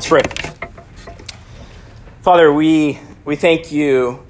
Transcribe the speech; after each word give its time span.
Let's 0.00 0.08
pray. 0.08 0.22
Father, 2.22 2.50
we, 2.50 2.98
we 3.26 3.36
thank 3.36 3.70
you 3.70 4.24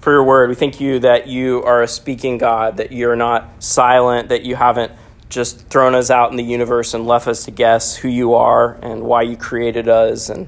for 0.00 0.12
your 0.12 0.22
word. 0.22 0.50
We 0.50 0.54
thank 0.54 0.80
you 0.80 1.00
that 1.00 1.26
you 1.26 1.64
are 1.64 1.82
a 1.82 1.88
speaking 1.88 2.38
God, 2.38 2.76
that 2.76 2.92
you're 2.92 3.16
not 3.16 3.60
silent, 3.60 4.28
that 4.28 4.44
you 4.44 4.54
haven't 4.54 4.92
just 5.28 5.66
thrown 5.66 5.96
us 5.96 6.10
out 6.10 6.30
in 6.30 6.36
the 6.36 6.44
universe 6.44 6.94
and 6.94 7.08
left 7.08 7.26
us 7.26 7.44
to 7.46 7.50
guess 7.50 7.96
who 7.96 8.08
you 8.08 8.34
are 8.34 8.74
and 8.82 9.02
why 9.02 9.22
you 9.22 9.36
created 9.36 9.88
us 9.88 10.28
and 10.28 10.46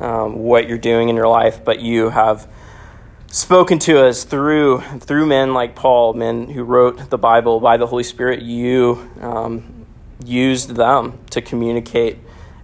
um, 0.00 0.38
what 0.38 0.70
you're 0.70 0.78
doing 0.78 1.10
in 1.10 1.14
your 1.14 1.28
life, 1.28 1.62
but 1.62 1.82
you 1.82 2.08
have 2.08 2.50
spoken 3.26 3.78
to 3.80 4.02
us 4.02 4.24
through 4.24 4.80
through 5.00 5.26
men 5.26 5.52
like 5.52 5.76
Paul, 5.76 6.14
men 6.14 6.48
who 6.48 6.62
wrote 6.62 7.10
the 7.10 7.18
Bible 7.18 7.60
by 7.60 7.76
the 7.76 7.86
Holy 7.86 8.04
Spirit. 8.04 8.40
You 8.40 9.10
um, 9.20 9.84
used 10.24 10.76
them 10.76 11.18
to 11.28 11.42
communicate 11.42 12.16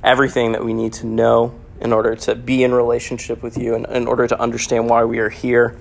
everything 0.04 0.52
that 0.52 0.64
we 0.64 0.72
need 0.74 0.92
to 0.94 1.06
know 1.06 1.54
in 1.80 1.92
order 1.92 2.14
to 2.14 2.34
be 2.34 2.62
in 2.62 2.72
relationship 2.72 3.42
with 3.42 3.58
you 3.58 3.74
and 3.74 3.86
in 3.86 4.06
order 4.06 4.26
to 4.26 4.40
understand 4.40 4.88
why 4.88 5.04
we 5.04 5.18
are 5.18 5.30
here. 5.30 5.76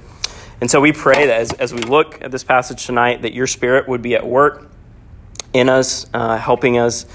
And 0.61 0.71
so 0.71 0.81
we 0.81 0.91
pray 0.91 1.27
that 1.27 1.39
as, 1.41 1.53
as 1.53 1.73
we 1.73 1.81
look 1.81 2.21
at 2.21 2.31
this 2.31 2.43
passage 2.43 2.85
tonight, 2.85 3.21
that 3.23 3.33
your 3.33 3.47
spirit 3.47 3.87
would 3.87 4.01
be 4.01 4.15
at 4.15 4.25
work 4.25 4.69
in 5.51 5.69
us, 5.69 6.07
uh, 6.13 6.37
helping 6.37 6.77
us 6.77 7.05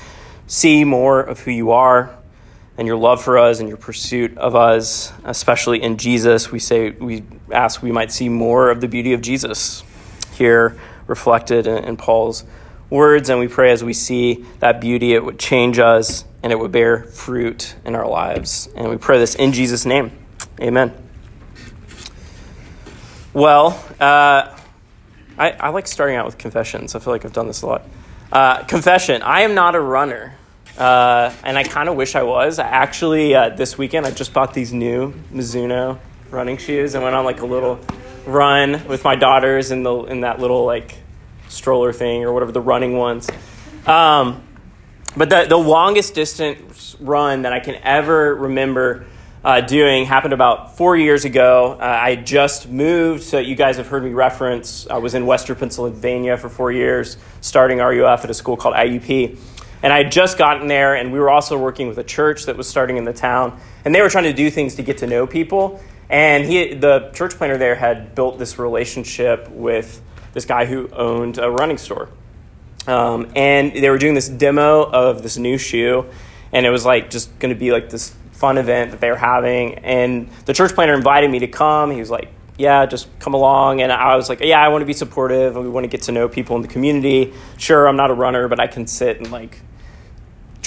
see 0.46 0.84
more 0.84 1.20
of 1.20 1.40
who 1.40 1.50
you 1.50 1.70
are 1.72 2.16
and 2.76 2.86
your 2.86 2.96
love 2.96 3.22
for 3.22 3.38
us 3.38 3.58
and 3.58 3.68
your 3.68 3.78
pursuit 3.78 4.36
of 4.38 4.54
us, 4.54 5.12
especially 5.24 5.82
in 5.82 5.96
Jesus. 5.96 6.52
We 6.52 6.60
say 6.60 6.90
we 6.90 7.24
ask 7.52 7.82
we 7.82 7.90
might 7.90 8.12
see 8.12 8.28
more 8.28 8.70
of 8.70 8.80
the 8.80 8.88
beauty 8.88 9.12
of 9.12 9.20
Jesus 9.20 9.82
here 10.34 10.78
reflected 11.06 11.66
in, 11.66 11.84
in 11.84 11.96
Paul's 11.96 12.44
words, 12.90 13.28
and 13.28 13.40
we 13.40 13.48
pray 13.48 13.72
as 13.72 13.82
we 13.82 13.92
see 13.92 14.44
that 14.60 14.80
beauty, 14.80 15.14
it 15.14 15.24
would 15.24 15.38
change 15.38 15.78
us 15.78 16.24
and 16.42 16.52
it 16.52 16.58
would 16.58 16.72
bear 16.72 17.04
fruit 17.04 17.74
in 17.84 17.94
our 17.94 18.06
lives. 18.06 18.68
And 18.76 18.88
we 18.88 18.96
pray 18.96 19.18
this 19.18 19.34
in 19.34 19.52
Jesus' 19.52 19.84
name. 19.84 20.12
Amen. 20.60 20.94
Well, 23.32 23.84
uh, 24.00 24.56
I, 25.38 25.50
I, 25.50 25.68
like 25.68 25.86
starting 25.86 26.16
out 26.16 26.26
with 26.26 26.38
confessions. 26.38 26.94
I 26.94 26.98
feel 26.98 27.12
like 27.12 27.24
I've 27.24 27.32
done 27.32 27.46
this 27.46 27.62
a 27.62 27.66
lot. 27.66 27.82
Uh, 28.32 28.64
confession 28.64 29.22
I 29.22 29.42
am 29.42 29.54
not 29.54 29.74
a 29.74 29.80
runner. 29.80 30.34
Uh, 30.76 31.32
and 31.42 31.58
I 31.58 31.64
kind 31.64 31.88
of 31.88 31.96
wish 31.96 32.14
I 32.14 32.22
was. 32.22 32.58
I 32.60 32.66
actually, 32.68 33.34
uh, 33.34 33.48
this 33.50 33.76
weekend, 33.76 34.06
I 34.06 34.12
just 34.12 34.32
bought 34.32 34.54
these 34.54 34.72
new 34.72 35.12
Mizuno 35.32 35.98
running 36.30 36.56
shoes 36.56 36.94
and 36.94 37.02
went 37.02 37.16
on 37.16 37.24
like 37.24 37.40
a 37.40 37.46
little 37.46 37.80
run 38.26 38.86
with 38.86 39.02
my 39.02 39.16
daughters 39.16 39.72
in, 39.72 39.82
the, 39.82 39.94
in 40.04 40.20
that 40.20 40.38
little 40.38 40.64
like 40.64 40.96
stroller 41.48 41.92
thing 41.92 42.24
or 42.24 42.32
whatever, 42.32 42.52
the 42.52 42.60
running 42.60 42.96
ones. 42.96 43.28
Um, 43.86 44.47
but 45.16 45.30
the, 45.30 45.46
the 45.48 45.56
longest 45.56 46.14
distance 46.14 46.96
run 47.00 47.42
that 47.42 47.52
I 47.52 47.60
can 47.60 47.76
ever 47.76 48.34
remember 48.34 49.06
uh, 49.44 49.60
doing 49.60 50.04
happened 50.04 50.34
about 50.34 50.76
four 50.76 50.96
years 50.96 51.24
ago. 51.24 51.78
Uh, 51.80 51.84
I 51.84 52.16
just 52.16 52.68
moved, 52.68 53.22
so 53.22 53.38
you 53.38 53.54
guys 53.54 53.76
have 53.76 53.86
heard 53.86 54.04
me 54.04 54.10
reference. 54.10 54.86
I 54.88 54.98
was 54.98 55.14
in 55.14 55.26
Western 55.26 55.56
Pennsylvania 55.56 56.36
for 56.36 56.48
four 56.48 56.72
years, 56.72 57.16
starting 57.40 57.78
RUF 57.78 58.24
at 58.24 58.30
a 58.30 58.34
school 58.34 58.56
called 58.56 58.74
IUP. 58.74 59.38
And 59.82 59.92
I 59.92 60.02
had 60.02 60.12
just 60.12 60.38
gotten 60.38 60.66
there, 60.66 60.96
and 60.96 61.12
we 61.12 61.20
were 61.20 61.30
also 61.30 61.56
working 61.56 61.86
with 61.86 61.98
a 61.98 62.04
church 62.04 62.46
that 62.46 62.56
was 62.56 62.68
starting 62.68 62.96
in 62.96 63.04
the 63.04 63.12
town. 63.12 63.60
And 63.84 63.94
they 63.94 64.02
were 64.02 64.10
trying 64.10 64.24
to 64.24 64.32
do 64.32 64.50
things 64.50 64.74
to 64.74 64.82
get 64.82 64.98
to 64.98 65.06
know 65.06 65.26
people. 65.26 65.80
And 66.10 66.44
he, 66.44 66.74
the 66.74 67.10
church 67.14 67.34
planter 67.34 67.58
there 67.58 67.76
had 67.76 68.14
built 68.14 68.38
this 68.38 68.58
relationship 68.58 69.48
with 69.50 70.02
this 70.32 70.44
guy 70.44 70.64
who 70.64 70.88
owned 70.88 71.38
a 71.38 71.50
running 71.50 71.78
store. 71.78 72.08
Um, 72.88 73.30
and 73.36 73.72
they 73.72 73.90
were 73.90 73.98
doing 73.98 74.14
this 74.14 74.28
demo 74.28 74.82
of 74.82 75.22
this 75.22 75.36
new 75.36 75.58
shoe. 75.58 76.06
And 76.52 76.64
it 76.64 76.70
was 76.70 76.84
like 76.84 77.10
just 77.10 77.38
going 77.38 77.54
to 77.54 77.58
be 77.58 77.70
like 77.70 77.90
this 77.90 78.14
fun 78.32 78.56
event 78.56 78.92
that 78.92 79.00
they 79.00 79.10
were 79.10 79.16
having. 79.16 79.74
And 79.76 80.30
the 80.46 80.54
church 80.54 80.72
planter 80.72 80.94
invited 80.94 81.30
me 81.30 81.40
to 81.40 81.48
come. 81.48 81.90
He 81.90 82.00
was 82.00 82.10
like, 82.10 82.30
yeah, 82.56 82.86
just 82.86 83.06
come 83.20 83.34
along. 83.34 83.82
And 83.82 83.92
I 83.92 84.16
was 84.16 84.28
like, 84.28 84.40
yeah, 84.40 84.60
I 84.60 84.68
want 84.68 84.82
to 84.82 84.86
be 84.86 84.94
supportive 84.94 85.54
and 85.54 85.64
we 85.64 85.70
want 85.70 85.84
to 85.84 85.88
get 85.88 86.02
to 86.02 86.12
know 86.12 86.28
people 86.28 86.56
in 86.56 86.62
the 86.62 86.68
community. 86.68 87.34
Sure, 87.58 87.86
I'm 87.86 87.96
not 87.96 88.10
a 88.10 88.14
runner, 88.14 88.48
but 88.48 88.58
I 88.58 88.66
can 88.66 88.86
sit 88.86 89.18
and 89.18 89.30
like 89.30 89.60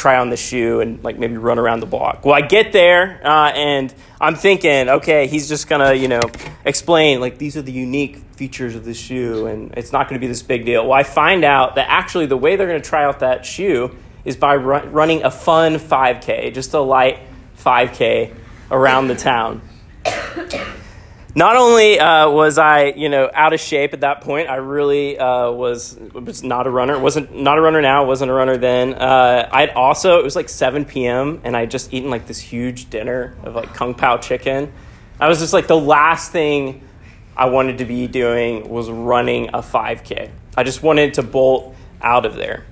try 0.01 0.17
on 0.17 0.31
the 0.31 0.37
shoe 0.37 0.81
and 0.81 1.03
like 1.03 1.19
maybe 1.19 1.37
run 1.37 1.59
around 1.59 1.79
the 1.79 1.85
block. 1.85 2.25
Well, 2.25 2.33
I 2.33 2.41
get 2.41 2.73
there 2.73 3.21
uh, 3.23 3.51
and 3.51 3.93
I'm 4.19 4.33
thinking, 4.35 4.89
okay, 4.89 5.27
he's 5.27 5.47
just 5.47 5.69
gonna 5.69 5.93
you 5.93 6.07
know 6.07 6.21
explain 6.65 7.19
like 7.19 7.37
these 7.37 7.55
are 7.55 7.61
the 7.61 7.71
unique 7.71 8.17
features 8.35 8.75
of 8.75 8.83
the 8.83 8.95
shoe 8.95 9.45
and 9.45 9.71
it's 9.77 9.91
not 9.91 10.09
to 10.19 10.19
be 10.19 10.27
this 10.27 10.41
big 10.41 10.65
deal. 10.65 10.83
Well, 10.87 10.97
I 10.97 11.03
find 11.03 11.43
out 11.43 11.75
that 11.75 11.85
actually 11.87 12.25
the 12.25 12.37
way 12.37 12.55
they're 12.55 12.67
to 12.81 12.89
try 12.89 13.05
out 13.05 13.19
that 13.19 13.45
shoe 13.45 13.95
is 14.25 14.35
by 14.35 14.55
run- 14.55 14.91
running 14.91 15.23
a 15.23 15.29
fun 15.29 15.75
5K, 15.75 16.53
just 16.53 16.73
a 16.73 16.79
light 16.79 17.19
5K 17.59 18.33
around 18.71 19.07
the 19.07 19.15
town 19.15 19.61
not 21.35 21.55
only 21.55 21.99
uh, 21.99 22.29
was 22.29 22.57
I, 22.57 22.87
you 22.87 23.07
know, 23.07 23.29
out 23.33 23.53
of 23.53 23.59
shape 23.59 23.93
at 23.93 24.01
that 24.01 24.21
point, 24.21 24.49
I 24.49 24.55
really 24.55 25.17
uh, 25.17 25.51
was 25.51 25.97
was 26.13 26.43
not 26.43 26.67
a 26.67 26.69
runner. 26.69 26.99
wasn't 26.99 27.33
not 27.33 27.57
a 27.57 27.61
runner 27.61 27.81
now. 27.81 28.05
wasn't 28.05 28.31
a 28.31 28.33
runner 28.33 28.57
then. 28.57 28.93
Uh, 28.93 29.47
I'd 29.51 29.69
also 29.69 30.19
it 30.19 30.23
was 30.23 30.35
like 30.35 30.49
7 30.49 30.85
p.m. 30.85 31.41
and 31.43 31.55
I 31.55 31.65
just 31.65 31.93
eaten 31.93 32.09
like 32.09 32.27
this 32.27 32.39
huge 32.39 32.89
dinner 32.89 33.35
of 33.43 33.55
like 33.55 33.73
kung 33.73 33.93
pao 33.93 34.17
chicken. 34.17 34.73
I 35.19 35.29
was 35.29 35.39
just 35.39 35.53
like 35.53 35.67
the 35.67 35.79
last 35.79 36.31
thing 36.31 36.87
I 37.37 37.45
wanted 37.45 37.77
to 37.77 37.85
be 37.85 38.07
doing 38.07 38.69
was 38.69 38.89
running 38.89 39.49
a 39.49 39.59
5K. 39.59 40.31
I 40.57 40.63
just 40.63 40.83
wanted 40.83 41.13
to 41.13 41.23
bolt 41.23 41.75
out 42.01 42.25
of 42.25 42.35
there. 42.35 42.65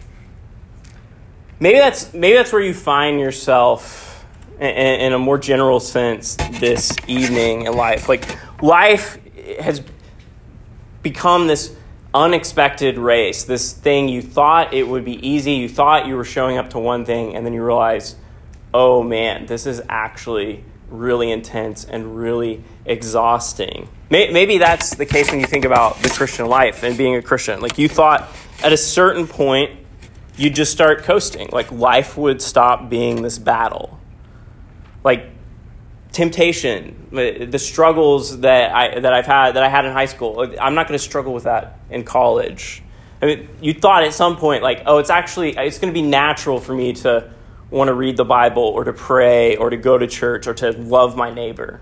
Maybe 1.61 1.77
that's 1.77 2.13
maybe 2.13 2.35
that's 2.35 2.51
where 2.51 2.61
you 2.61 2.73
find 2.73 3.19
yourself 3.19 4.25
in, 4.59 5.13
a 5.13 5.19
more 5.19 5.37
general 5.37 5.79
sense 5.79 6.35
this 6.59 6.95
evening 7.07 7.65
in 7.65 7.73
life. 7.73 8.09
Like 8.09 8.25
life 8.61 9.19
has 9.59 9.81
become 11.01 11.47
this 11.47 11.75
unexpected 12.13 12.97
race, 12.97 13.43
this 13.43 13.71
thing 13.71 14.09
you 14.09 14.21
thought 14.21 14.73
it 14.73 14.87
would 14.87 15.05
be 15.05 15.25
easy, 15.27 15.53
you 15.53 15.69
thought 15.69 16.07
you 16.07 16.15
were 16.15 16.25
showing 16.25 16.57
up 16.57 16.69
to 16.71 16.79
one 16.79 17.05
thing, 17.05 17.35
and 17.35 17.45
then 17.45 17.53
you 17.53 17.63
realize, 17.63 18.15
oh 18.73 19.03
man, 19.03 19.45
this 19.45 19.65
is 19.65 19.81
actually 19.87 20.63
really 20.89 21.31
intense 21.31 21.85
and 21.85 22.17
really 22.17 22.63
exhausting. 22.85 23.87
Maybe 24.09 24.57
that's 24.57 24.95
the 24.95 25.05
case 25.05 25.29
when 25.29 25.39
you 25.39 25.45
think 25.45 25.65
about 25.65 25.97
the 26.01 26.09
Christian 26.09 26.47
life 26.47 26.81
and 26.81 26.97
being 26.97 27.15
a 27.15 27.21
Christian. 27.21 27.61
Like 27.61 27.77
you 27.77 27.87
thought 27.87 28.27
at 28.63 28.73
a 28.73 28.77
certain 28.77 29.27
point, 29.27 29.79
you'd 30.35 30.55
just 30.55 30.71
start 30.71 31.03
coasting. 31.03 31.49
Like 31.51 31.71
life 31.71 32.17
would 32.17 32.41
stop 32.41 32.89
being 32.89 33.21
this 33.21 33.37
battle. 33.37 33.99
Like 35.03 35.29
temptation, 36.11 37.07
the 37.11 37.59
struggles 37.59 38.39
that 38.41 38.73
I 38.73 38.99
that 38.99 39.13
I've 39.13 39.25
had 39.25 39.53
that 39.53 39.63
I 39.63 39.69
had 39.69 39.85
in 39.85 39.93
high 39.93 40.05
school. 40.05 40.39
I'm 40.59 40.75
not 40.75 40.87
going 40.87 40.97
to 40.97 41.03
struggle 41.03 41.33
with 41.33 41.43
that 41.43 41.79
in 41.89 42.03
college. 42.03 42.83
I 43.21 43.25
mean, 43.25 43.49
you 43.61 43.73
thought 43.73 44.03
at 44.03 44.13
some 44.13 44.37
point 44.37 44.63
like, 44.63 44.83
oh, 44.85 44.97
it's 44.97 45.09
actually 45.09 45.55
it's 45.57 45.77
going 45.77 45.93
to 45.93 45.99
be 45.99 46.05
natural 46.05 46.59
for 46.59 46.73
me 46.73 46.93
to 46.93 47.31
want 47.69 47.89
to 47.89 47.93
read 47.93 48.17
the 48.17 48.25
Bible 48.25 48.63
or 48.63 48.83
to 48.85 48.93
pray 48.93 49.55
or 49.55 49.69
to 49.69 49.77
go 49.77 49.97
to 49.97 50.07
church 50.07 50.47
or 50.47 50.53
to 50.55 50.71
love 50.71 51.15
my 51.15 51.31
neighbor. 51.31 51.79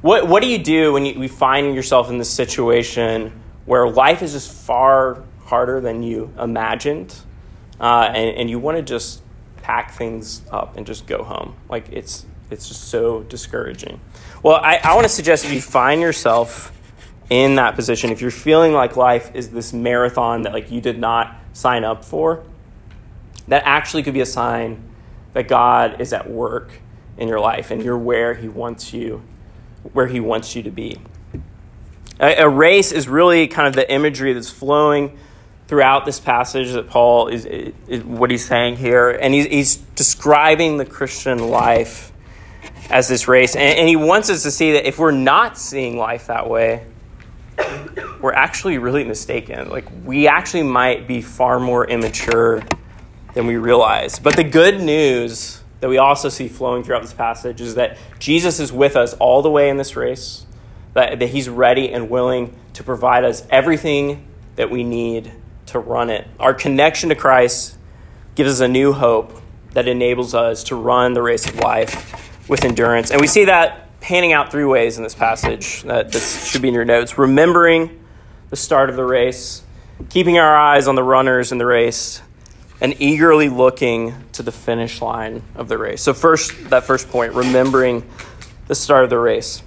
What 0.00 0.28
what 0.28 0.42
do 0.42 0.48
you 0.48 0.58
do 0.58 0.92
when 0.92 1.06
you, 1.06 1.22
you 1.22 1.28
find 1.28 1.74
yourself 1.74 2.10
in 2.10 2.18
this 2.18 2.30
situation 2.30 3.42
where 3.64 3.88
life 3.88 4.22
is 4.22 4.32
just 4.32 4.52
far 4.52 5.22
harder 5.44 5.80
than 5.80 6.02
you 6.02 6.32
imagined, 6.38 7.14
uh, 7.80 8.10
and, 8.12 8.36
and 8.36 8.50
you 8.50 8.58
want 8.58 8.76
to 8.76 8.82
just 8.82 9.22
pack 9.62 9.92
things 9.92 10.42
up 10.50 10.76
and 10.76 10.86
just 10.86 11.06
go 11.06 11.22
home? 11.22 11.56
Like 11.68 11.88
it's 11.90 12.26
it's 12.50 12.68
just 12.68 12.84
so 12.84 13.22
discouraging. 13.24 14.00
Well, 14.42 14.56
I, 14.56 14.80
I 14.82 14.94
want 14.94 15.04
to 15.04 15.12
suggest 15.12 15.44
if 15.44 15.52
you 15.52 15.60
find 15.60 16.00
yourself 16.00 16.72
in 17.30 17.56
that 17.56 17.74
position, 17.74 18.10
if 18.10 18.20
you're 18.20 18.30
feeling 18.30 18.72
like 18.72 18.96
life 18.96 19.34
is 19.34 19.50
this 19.50 19.72
marathon 19.72 20.42
that 20.42 20.52
like 20.52 20.70
you 20.70 20.80
did 20.80 20.98
not 20.98 21.36
sign 21.52 21.84
up 21.84 22.04
for, 22.04 22.44
that 23.48 23.62
actually 23.64 24.02
could 24.02 24.14
be 24.14 24.20
a 24.20 24.26
sign 24.26 24.82
that 25.32 25.48
God 25.48 26.00
is 26.00 26.12
at 26.12 26.30
work 26.30 26.80
in 27.18 27.28
your 27.28 27.40
life 27.40 27.70
and 27.70 27.82
you're 27.82 27.98
where 27.98 28.34
He 28.34 28.48
wants 28.48 28.92
you, 28.92 29.22
where 29.92 30.06
He 30.06 30.20
wants 30.20 30.54
you 30.54 30.62
to 30.62 30.70
be. 30.70 30.98
A, 32.20 32.36
a 32.44 32.48
race 32.48 32.92
is 32.92 33.08
really 33.08 33.48
kind 33.48 33.68
of 33.68 33.74
the 33.74 33.90
imagery 33.92 34.32
that's 34.32 34.50
flowing 34.50 35.18
throughout 35.68 36.04
this 36.04 36.20
passage 36.20 36.72
that 36.72 36.88
Paul 36.88 37.28
is, 37.28 37.44
is, 37.44 37.74
is 37.88 38.04
what 38.04 38.30
he's 38.30 38.46
saying 38.46 38.76
here, 38.76 39.10
and 39.10 39.34
he's, 39.34 39.46
he's 39.46 39.76
describing 39.76 40.76
the 40.76 40.84
Christian 40.84 41.48
life 41.48 42.12
as 42.90 43.08
this 43.08 43.28
race. 43.28 43.56
And, 43.56 43.78
and 43.78 43.88
he 43.88 43.96
wants 43.96 44.30
us 44.30 44.42
to 44.44 44.50
see 44.50 44.72
that 44.72 44.86
if 44.86 44.98
we're 44.98 45.10
not 45.10 45.58
seeing 45.58 45.96
life 45.96 46.26
that 46.26 46.48
way, 46.48 46.86
we're 48.20 48.32
actually 48.32 48.78
really 48.78 49.04
mistaken. 49.04 49.68
Like, 49.68 49.86
we 50.04 50.28
actually 50.28 50.62
might 50.62 51.06
be 51.06 51.20
far 51.22 51.58
more 51.58 51.86
immature 51.86 52.62
than 53.34 53.46
we 53.46 53.56
realize. 53.56 54.18
But 54.18 54.36
the 54.36 54.44
good 54.44 54.80
news 54.80 55.62
that 55.80 55.88
we 55.88 55.98
also 55.98 56.28
see 56.28 56.48
flowing 56.48 56.82
throughout 56.82 57.02
this 57.02 57.12
passage 57.12 57.60
is 57.60 57.74
that 57.74 57.98
Jesus 58.18 58.60
is 58.60 58.72
with 58.72 58.96
us 58.96 59.14
all 59.14 59.42
the 59.42 59.50
way 59.50 59.68
in 59.68 59.76
this 59.76 59.96
race, 59.96 60.46
that, 60.94 61.18
that 61.18 61.28
he's 61.28 61.48
ready 61.48 61.92
and 61.92 62.08
willing 62.08 62.58
to 62.72 62.82
provide 62.82 63.24
us 63.24 63.46
everything 63.50 64.26
that 64.56 64.70
we 64.70 64.82
need 64.82 65.32
to 65.66 65.78
run 65.78 66.08
it. 66.10 66.26
Our 66.40 66.54
connection 66.54 67.10
to 67.10 67.14
Christ 67.14 67.76
gives 68.34 68.50
us 68.52 68.60
a 68.60 68.68
new 68.68 68.92
hope 68.92 69.42
that 69.72 69.86
enables 69.86 70.34
us 70.34 70.64
to 70.64 70.76
run 70.76 71.12
the 71.12 71.22
race 71.22 71.46
of 71.46 71.56
life 71.56 72.25
with 72.48 72.64
endurance. 72.64 73.10
And 73.10 73.20
we 73.20 73.26
see 73.26 73.46
that 73.46 74.00
panning 74.00 74.32
out 74.32 74.50
three 74.50 74.64
ways 74.64 74.98
in 74.98 75.04
this 75.04 75.14
passage. 75.14 75.82
That 75.82 76.12
this 76.12 76.46
should 76.48 76.62
be 76.62 76.68
in 76.68 76.74
your 76.74 76.84
notes. 76.84 77.18
Remembering 77.18 78.04
the 78.50 78.56
start 78.56 78.90
of 78.90 78.96
the 78.96 79.04
race, 79.04 79.62
keeping 80.10 80.38
our 80.38 80.56
eyes 80.56 80.86
on 80.86 80.94
the 80.94 81.02
runners 81.02 81.52
in 81.52 81.58
the 81.58 81.66
race, 81.66 82.22
and 82.80 82.94
eagerly 83.00 83.48
looking 83.48 84.14
to 84.32 84.42
the 84.42 84.52
finish 84.52 85.00
line 85.00 85.42
of 85.54 85.68
the 85.68 85.78
race. 85.78 86.02
So, 86.02 86.12
first, 86.12 86.70
that 86.70 86.84
first 86.84 87.08
point, 87.08 87.32
remembering 87.32 88.08
the 88.66 88.74
start 88.74 89.04
of 89.04 89.10
the 89.10 89.18
race. 89.18 89.62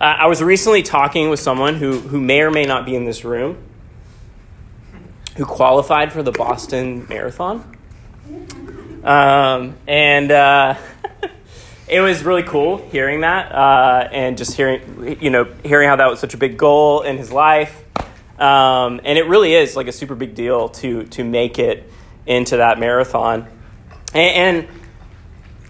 Uh, 0.00 0.04
I 0.04 0.26
was 0.26 0.42
recently 0.42 0.82
talking 0.82 1.30
with 1.30 1.40
someone 1.40 1.76
who, 1.76 2.00
who 2.00 2.20
may 2.20 2.42
or 2.42 2.50
may 2.50 2.64
not 2.64 2.84
be 2.84 2.94
in 2.94 3.04
this 3.04 3.24
room 3.24 3.56
who 5.36 5.44
qualified 5.44 6.12
for 6.12 6.22
the 6.22 6.32
Boston 6.32 7.06
Marathon. 7.08 7.76
Um, 9.04 9.76
and 9.86 10.32
uh, 10.32 10.74
it 11.88 12.00
was 12.00 12.24
really 12.24 12.42
cool 12.42 12.78
hearing 12.90 13.20
that 13.20 13.52
uh, 13.52 14.08
and 14.10 14.36
just 14.36 14.54
hearing, 14.54 15.18
you 15.20 15.30
know, 15.30 15.44
hearing 15.64 15.88
how 15.88 15.96
that 15.96 16.08
was 16.08 16.18
such 16.18 16.34
a 16.34 16.36
big 16.38 16.56
goal 16.56 17.02
in 17.02 17.16
his 17.16 17.32
life. 17.32 17.84
Um, 18.38 19.00
and 19.04 19.18
it 19.18 19.26
really 19.28 19.54
is 19.54 19.76
like 19.76 19.86
a 19.86 19.92
super 19.92 20.14
big 20.14 20.34
deal 20.34 20.68
to 20.68 21.04
to 21.04 21.24
make 21.24 21.58
it 21.58 21.90
into 22.26 22.58
that 22.58 22.78
marathon. 22.78 23.46
And, 24.12 24.66
and 24.66 24.68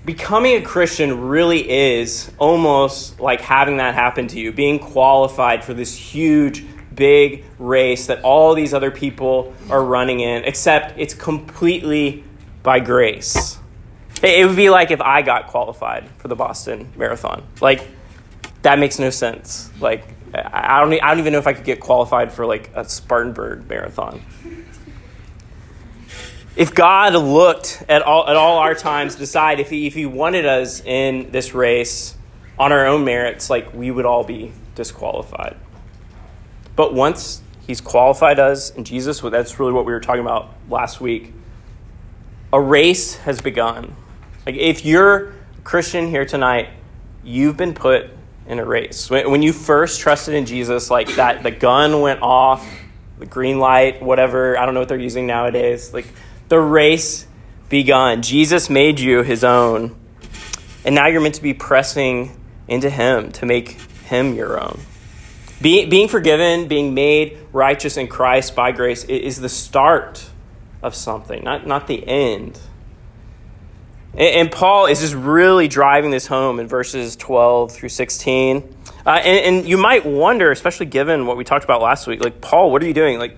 becoming 0.04 0.56
a 0.56 0.62
Christian 0.62 1.28
really 1.28 1.68
is 1.68 2.32
almost 2.38 3.20
like 3.20 3.40
having 3.40 3.76
that 3.76 3.94
happen 3.94 4.26
to 4.28 4.40
you, 4.40 4.52
being 4.52 4.78
qualified 4.78 5.64
for 5.64 5.74
this 5.74 5.94
huge, 5.94 6.64
big 6.94 7.44
race 7.58 8.06
that 8.06 8.22
all 8.22 8.54
these 8.54 8.72
other 8.72 8.90
people 8.90 9.54
are 9.68 9.84
running 9.84 10.20
in, 10.20 10.44
except 10.44 10.98
it's 10.98 11.12
completely 11.12 12.24
by 12.62 12.80
grace. 12.80 13.58
It 14.26 14.46
would 14.46 14.56
be 14.56 14.70
like 14.70 14.90
if 14.90 15.00
I 15.00 15.23
got 15.23 15.49
qualified 15.49 16.08
for 16.19 16.28
the 16.28 16.37
Boston 16.37 16.93
Marathon. 16.96 17.44
Like, 17.61 17.87
that 18.62 18.78
makes 18.78 18.99
no 18.99 19.11
sense. 19.11 19.70
Like, 19.81 20.05
I 20.34 20.81
don't, 20.81 20.93
I 20.93 21.11
don't 21.11 21.20
even 21.20 21.32
know 21.32 21.38
if 21.38 21.46
I 21.46 21.52
could 21.52 21.64
get 21.64 21.81
qualified 21.81 22.32
for 22.32 22.46
like 22.46 22.70
a 22.75 22.88
Spartanburg 22.88 23.69
marathon. 23.69 24.20
If 26.56 26.75
God 26.75 27.14
looked 27.14 27.84
at 27.88 28.02
all, 28.02 28.28
at 28.28 28.37
all 28.37 28.58
our 28.58 28.75
times 28.75 29.14
decide 29.14 29.61
if 29.61 29.70
he, 29.70 29.87
if 29.87 29.94
he 29.94 30.06
wanted 30.06 30.46
us 30.46 30.81
in 30.81 31.31
this 31.31 31.55
race 31.55 32.17
on 32.58 32.73
our 32.73 32.87
own 32.87 33.05
merits, 33.05 33.50
like 33.50 33.73
we 33.75 33.90
would 33.90 34.06
all 34.06 34.25
be 34.25 34.52
disqualified. 34.75 35.56
But 36.75 36.94
once 36.94 37.43
he's 37.67 37.81
qualified 37.81 38.38
us 38.38 38.70
in 38.70 38.84
Jesus, 38.84 39.23
well, 39.23 39.31
that's 39.31 39.58
really 39.61 39.73
what 39.73 39.84
we 39.84 39.93
were 39.93 40.00
talking 40.00 40.23
about 40.23 40.50
last 40.69 41.00
week. 41.00 41.32
A 42.52 42.61
race 42.61 43.17
has 43.19 43.40
begun. 43.40 43.94
Like 44.46 44.54
if 44.54 44.84
you're 44.84 45.34
Christian 45.64 46.06
here 46.06 46.25
tonight, 46.25 46.70
you've 47.25 47.56
been 47.56 47.75
put 47.75 48.10
in 48.46 48.60
a 48.60 48.64
race. 48.64 49.10
When 49.10 49.43
you 49.43 49.52
first 49.52 50.00
trusted 50.00 50.34
in 50.34 50.46
Jesus, 50.46 50.88
like 50.88 51.16
that, 51.16 51.43
the 51.43 51.50
gun 51.50 52.00
went 52.00 52.22
off, 52.22 52.64
the 53.19 53.26
green 53.26 53.58
light, 53.58 54.00
whatever. 54.00 54.56
I 54.56 54.64
don't 54.64 54.75
know 54.75 54.81
what 54.81 54.88
they're 54.88 54.98
using 54.98 55.26
nowadays. 55.26 55.93
Like 55.93 56.06
the 56.48 56.60
race 56.60 57.26
begun. 57.69 58.22
Jesus 58.22 58.70
made 58.70 59.00
you 59.00 59.22
his 59.22 59.43
own. 59.43 59.96
And 60.84 60.94
now 60.94 61.08
you're 61.08 61.20
meant 61.20 61.34
to 61.34 61.42
be 61.42 61.54
pressing 61.54 62.40
into 62.69 62.88
him 62.88 63.32
to 63.32 63.46
make 63.46 63.81
him 64.04 64.34
your 64.34 64.60
own. 64.60 64.81
Be, 65.60 65.87
being 65.87 66.06
forgiven, 66.06 66.69
being 66.69 66.94
made 66.94 67.38
righteous 67.52 67.96
in 67.96 68.06
Christ 68.06 68.54
by 68.54 68.70
grace 68.70 69.02
is 69.04 69.40
the 69.40 69.49
start 69.49 70.28
of 70.82 70.94
something, 70.94 71.42
not, 71.42 71.66
not 71.66 71.88
the 71.88 72.06
end. 72.06 72.60
And, 74.16 74.50
Paul 74.50 74.86
is 74.86 75.00
just 75.00 75.14
really 75.14 75.68
driving 75.68 76.10
this 76.10 76.26
home 76.26 76.58
in 76.58 76.66
verses 76.66 77.16
12 77.16 77.72
through 77.72 77.90
16. 77.90 78.74
Uh, 79.04 79.10
and, 79.10 79.56
and 79.56 79.68
you 79.68 79.76
might 79.76 80.06
wonder, 80.06 80.50
especially 80.50 80.86
given 80.86 81.26
what 81.26 81.36
we 81.36 81.44
talked 81.44 81.64
about 81.64 81.82
last 81.82 82.06
week, 82.06 82.24
like, 82.24 82.40
Paul, 82.40 82.70
what 82.72 82.82
are 82.82 82.86
you 82.86 82.94
doing? 82.94 83.18
Like, 83.18 83.36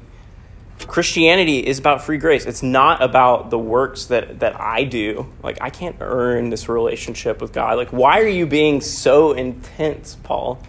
Christianity 0.87 1.67
is 1.67 1.81
about 1.81 2.05
free 2.05 2.19
grace. 2.19 2.47
It's 2.47 2.63
not 2.63 3.03
about 3.03 3.51
the 3.51 3.59
works 3.59 4.07
that, 4.07 4.39
that 4.39 4.61
I 4.61 4.85
do. 4.85 5.27
Like, 5.43 5.59
I 5.61 5.71
can't 5.71 5.97
earn 6.01 6.51
this 6.51 6.69
relationship 6.69 7.41
with 7.41 7.53
God. 7.53 7.77
Like, 7.77 7.89
why 7.89 8.21
are 8.21 8.29
you 8.29 8.47
being 8.47 8.81
so 8.81 9.33
intense, 9.33 10.17
Paul? 10.23 10.63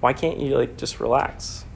Why 0.00 0.14
can't 0.14 0.40
you, 0.40 0.56
like, 0.56 0.78
just 0.78 0.98
relax? 0.98 1.66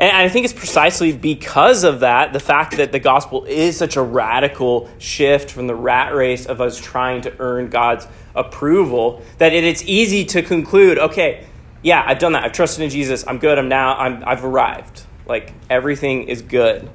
And 0.00 0.16
I 0.16 0.30
think 0.30 0.44
it's 0.44 0.54
precisely 0.54 1.12
because 1.12 1.84
of 1.84 2.00
that, 2.00 2.32
the 2.32 2.40
fact 2.40 2.78
that 2.78 2.90
the 2.90 2.98
gospel 2.98 3.44
is 3.44 3.76
such 3.76 3.96
a 3.96 4.02
radical 4.02 4.88
shift 4.96 5.50
from 5.50 5.66
the 5.66 5.74
rat 5.74 6.14
race 6.14 6.46
of 6.46 6.62
us 6.62 6.80
trying 6.80 7.20
to 7.22 7.34
earn 7.38 7.68
God's 7.68 8.08
approval, 8.34 9.22
that 9.36 9.52
it, 9.52 9.62
it's 9.62 9.82
easy 9.82 10.24
to 10.24 10.40
conclude, 10.40 10.98
okay, 10.98 11.46
yeah, 11.82 12.02
I've 12.06 12.18
done 12.18 12.32
that. 12.32 12.44
I've 12.44 12.52
trusted 12.52 12.82
in 12.82 12.88
Jesus. 12.88 13.26
I'm 13.26 13.36
good. 13.36 13.58
I'm 13.58 13.68
now, 13.68 13.94
I'm, 13.94 14.24
I've 14.26 14.42
arrived. 14.42 15.02
Like, 15.26 15.52
everything 15.68 16.28
is 16.28 16.40
good. 16.40 16.88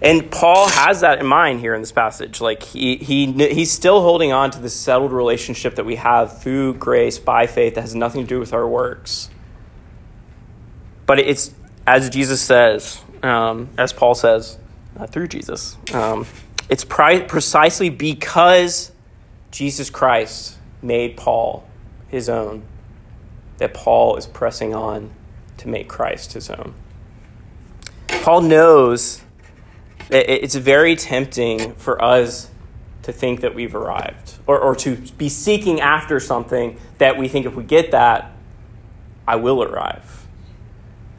And 0.00 0.30
Paul 0.30 0.68
has 0.68 1.00
that 1.00 1.18
in 1.18 1.26
mind 1.26 1.58
here 1.58 1.74
in 1.74 1.82
this 1.82 1.92
passage. 1.92 2.40
Like 2.40 2.62
he, 2.62 2.96
he 2.96 3.30
he's 3.32 3.70
still 3.70 4.00
holding 4.00 4.32
on 4.32 4.50
to 4.52 4.58
this 4.58 4.74
settled 4.74 5.12
relationship 5.12 5.74
that 5.74 5.84
we 5.84 5.96
have 5.96 6.40
through 6.40 6.74
grace 6.74 7.18
by 7.18 7.46
faith 7.46 7.74
that 7.74 7.82
has 7.82 7.94
nothing 7.94 8.22
to 8.22 8.26
do 8.26 8.40
with 8.40 8.54
our 8.54 8.66
works. 8.66 9.28
But 11.10 11.18
it's, 11.18 11.52
as 11.88 12.08
Jesus 12.08 12.40
says, 12.40 13.02
um, 13.24 13.70
as 13.76 13.92
Paul 13.92 14.14
says, 14.14 14.58
uh, 14.96 15.08
through 15.08 15.26
Jesus, 15.26 15.76
um, 15.92 16.24
it's 16.68 16.84
pri- 16.84 17.22
precisely 17.22 17.90
because 17.90 18.92
Jesus 19.50 19.90
Christ 19.90 20.56
made 20.80 21.16
Paul 21.16 21.68
his 22.06 22.28
own 22.28 22.62
that 23.58 23.74
Paul 23.74 24.18
is 24.18 24.26
pressing 24.28 24.72
on 24.72 25.10
to 25.56 25.66
make 25.66 25.88
Christ 25.88 26.34
his 26.34 26.48
own. 26.48 26.74
Paul 28.22 28.42
knows 28.42 29.20
that 30.10 30.32
it's 30.32 30.54
very 30.54 30.94
tempting 30.94 31.74
for 31.74 32.00
us 32.00 32.52
to 33.02 33.12
think 33.12 33.40
that 33.40 33.52
we've 33.52 33.74
arrived 33.74 34.34
or, 34.46 34.60
or 34.60 34.76
to 34.76 34.94
be 35.18 35.28
seeking 35.28 35.80
after 35.80 36.20
something 36.20 36.78
that 36.98 37.18
we 37.18 37.26
think 37.26 37.46
if 37.46 37.56
we 37.56 37.64
get 37.64 37.90
that, 37.90 38.30
I 39.26 39.34
will 39.34 39.64
arrive. 39.64 40.19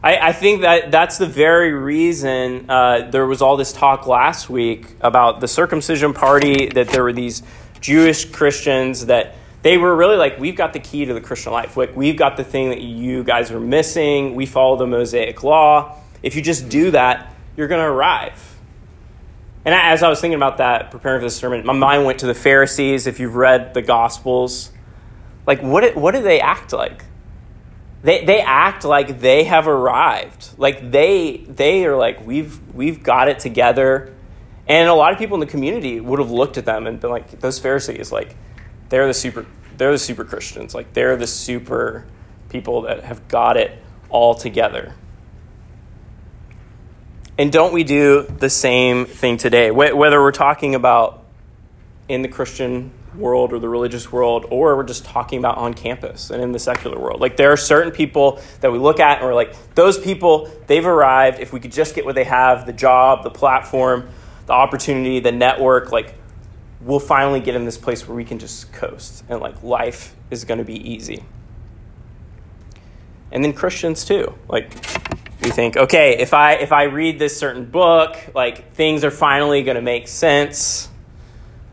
I, 0.03 0.29
I 0.29 0.33
think 0.33 0.61
that 0.61 0.89
that's 0.89 1.17
the 1.19 1.27
very 1.27 1.73
reason 1.73 2.69
uh, 2.69 3.09
there 3.11 3.27
was 3.27 3.41
all 3.41 3.55
this 3.55 3.71
talk 3.71 4.07
last 4.07 4.49
week 4.49 4.95
about 5.01 5.41
the 5.41 5.47
circumcision 5.47 6.13
party, 6.13 6.69
that 6.69 6.89
there 6.89 7.03
were 7.03 7.13
these 7.13 7.43
Jewish 7.81 8.25
Christians 8.25 9.05
that 9.07 9.35
they 9.61 9.77
were 9.77 9.95
really 9.95 10.17
like, 10.17 10.39
we've 10.39 10.55
got 10.55 10.73
the 10.73 10.79
key 10.79 11.05
to 11.05 11.13
the 11.13 11.21
Christian 11.21 11.51
life. 11.51 11.77
Like, 11.77 11.95
we've 11.95 12.17
got 12.17 12.35
the 12.35 12.43
thing 12.43 12.69
that 12.69 12.81
you 12.81 13.23
guys 13.23 13.51
are 13.51 13.59
missing. 13.59 14.33
We 14.33 14.47
follow 14.47 14.75
the 14.75 14.87
Mosaic 14.87 15.43
law. 15.43 15.97
If 16.23 16.35
you 16.35 16.41
just 16.41 16.67
do 16.67 16.91
that, 16.91 17.31
you're 17.55 17.67
going 17.67 17.81
to 17.81 17.87
arrive. 17.87 18.57
And 19.63 19.75
as 19.75 20.01
I 20.01 20.09
was 20.09 20.19
thinking 20.19 20.35
about 20.35 20.57
that, 20.57 20.89
preparing 20.89 21.19
for 21.19 21.25
this 21.25 21.35
sermon, 21.35 21.63
my 21.63 21.73
mind 21.73 22.05
went 22.05 22.19
to 22.19 22.25
the 22.25 22.33
Pharisees. 22.33 23.05
If 23.05 23.19
you've 23.19 23.35
read 23.35 23.75
the 23.75 23.83
Gospels, 23.83 24.71
like, 25.45 25.61
what, 25.61 25.95
what 25.95 26.15
do 26.15 26.23
they 26.23 26.39
act 26.39 26.73
like? 26.73 27.05
They, 28.03 28.25
they 28.25 28.41
act 28.41 28.83
like 28.83 29.19
they 29.19 29.43
have 29.43 29.67
arrived. 29.67 30.49
Like 30.57 30.91
they 30.91 31.37
they 31.47 31.85
are 31.85 31.95
like 31.95 32.25
we've 32.25 32.59
we've 32.73 33.03
got 33.03 33.27
it 33.29 33.39
together. 33.39 34.13
And 34.67 34.89
a 34.89 34.93
lot 34.93 35.11
of 35.11 35.19
people 35.19 35.35
in 35.35 35.41
the 35.41 35.51
community 35.51 35.99
would 35.99 36.19
have 36.19 36.31
looked 36.31 36.57
at 36.57 36.65
them 36.65 36.87
and 36.87 36.99
been 36.99 37.09
like 37.09 37.39
those 37.41 37.59
pharisees 37.59 38.11
like 38.11 38.35
they're 38.89 39.07
the 39.07 39.13
super 39.13 39.45
they're 39.77 39.91
the 39.91 39.99
super 39.99 40.23
christians. 40.23 40.73
Like 40.73 40.93
they're 40.93 41.15
the 41.15 41.27
super 41.27 42.05
people 42.49 42.81
that 42.83 43.03
have 43.03 43.27
got 43.27 43.57
it 43.57 43.77
all 44.09 44.33
together. 44.33 44.95
And 47.37 47.51
don't 47.51 47.73
we 47.73 47.83
do 47.83 48.23
the 48.23 48.49
same 48.49 49.05
thing 49.05 49.37
today? 49.37 49.71
Whether 49.71 50.21
we're 50.21 50.31
talking 50.31 50.75
about 50.75 51.23
in 52.07 52.23
the 52.23 52.27
christian 52.27 52.91
world 53.15 53.53
or 53.53 53.59
the 53.59 53.69
religious 53.69 54.11
world, 54.11 54.45
or 54.49 54.75
we're 54.75 54.83
just 54.83 55.05
talking 55.05 55.39
about 55.39 55.57
on 55.57 55.73
campus 55.73 56.29
and 56.29 56.41
in 56.41 56.51
the 56.51 56.59
secular 56.59 56.99
world. 56.99 57.19
Like 57.19 57.37
there 57.37 57.51
are 57.51 57.57
certain 57.57 57.91
people 57.91 58.41
that 58.61 58.71
we 58.71 58.79
look 58.79 58.99
at 58.99 59.19
and 59.19 59.27
we're 59.27 59.33
like, 59.33 59.55
those 59.75 59.99
people, 59.99 60.51
they've 60.67 60.85
arrived. 60.85 61.39
If 61.39 61.53
we 61.53 61.59
could 61.59 61.71
just 61.71 61.95
get 61.95 62.05
what 62.05 62.15
they 62.15 62.23
have 62.23 62.65
the 62.65 62.73
job, 62.73 63.23
the 63.23 63.29
platform, 63.29 64.09
the 64.45 64.53
opportunity, 64.53 65.19
the 65.19 65.31
network, 65.31 65.91
like 65.91 66.15
we'll 66.81 66.99
finally 66.99 67.39
get 67.39 67.55
in 67.55 67.65
this 67.65 67.77
place 67.77 68.07
where 68.07 68.15
we 68.15 68.25
can 68.25 68.39
just 68.39 68.71
coast 68.73 69.23
and 69.29 69.39
like 69.39 69.61
life 69.63 70.15
is 70.29 70.45
going 70.45 70.57
to 70.57 70.65
be 70.65 70.75
easy. 70.89 71.23
And 73.31 73.43
then 73.43 73.53
Christians 73.53 74.03
too. 74.03 74.35
Like 74.47 74.73
we 75.41 75.51
think, 75.51 75.77
okay, 75.77 76.17
if 76.19 76.33
I 76.33 76.53
if 76.53 76.71
I 76.71 76.83
read 76.83 77.19
this 77.19 77.37
certain 77.37 77.65
book, 77.65 78.17
like 78.35 78.73
things 78.73 79.03
are 79.03 79.11
finally 79.11 79.63
going 79.63 79.75
to 79.75 79.81
make 79.81 80.07
sense 80.07 80.89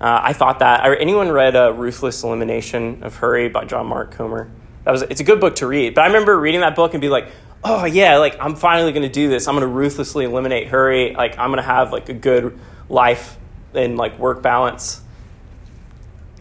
uh, 0.01 0.21
I 0.23 0.33
thought 0.33 0.61
that. 0.61 0.85
Anyone 1.01 1.31
read 1.31 1.57
uh, 1.57 1.73
Ruthless 1.73 2.23
Elimination 2.23 3.03
of 3.03 3.17
Hurry 3.17 3.49
by 3.49 3.65
John 3.65 3.87
Mark 3.87 4.13
Comer? 4.13 4.51
That 4.85 4.93
was 4.93 5.03
it's 5.03 5.21
a 5.21 5.25
good 5.25 5.41
book 5.41 5.57
to 5.57 5.67
read. 5.67 5.95
But 5.95 6.03
I 6.03 6.07
remember 6.07 6.39
reading 6.39 6.61
that 6.61 6.77
book 6.77 6.95
and 6.95 7.01
be 7.01 7.09
like, 7.09 7.31
oh 7.65 7.85
yeah, 7.85 8.19
like 8.19 8.37
I'm 8.41 8.55
finally 8.55 8.93
going 8.93 9.03
to 9.03 9.09
do 9.09 9.29
this. 9.29 9.49
I'm 9.49 9.55
going 9.55 9.67
to 9.67 9.75
ruthlessly 9.75 10.25
eliminate 10.25 10.69
hurry. 10.69 11.15
Like 11.15 11.39
I'm 11.39 11.49
going 11.51 11.59
to 11.59 11.63
have 11.69 11.93
like 11.93 12.09
a 12.09 12.15
good 12.15 12.59
life 12.89 13.37
and 13.75 13.97
like 13.97 14.19
work 14.19 14.41
balance. 14.41 15.03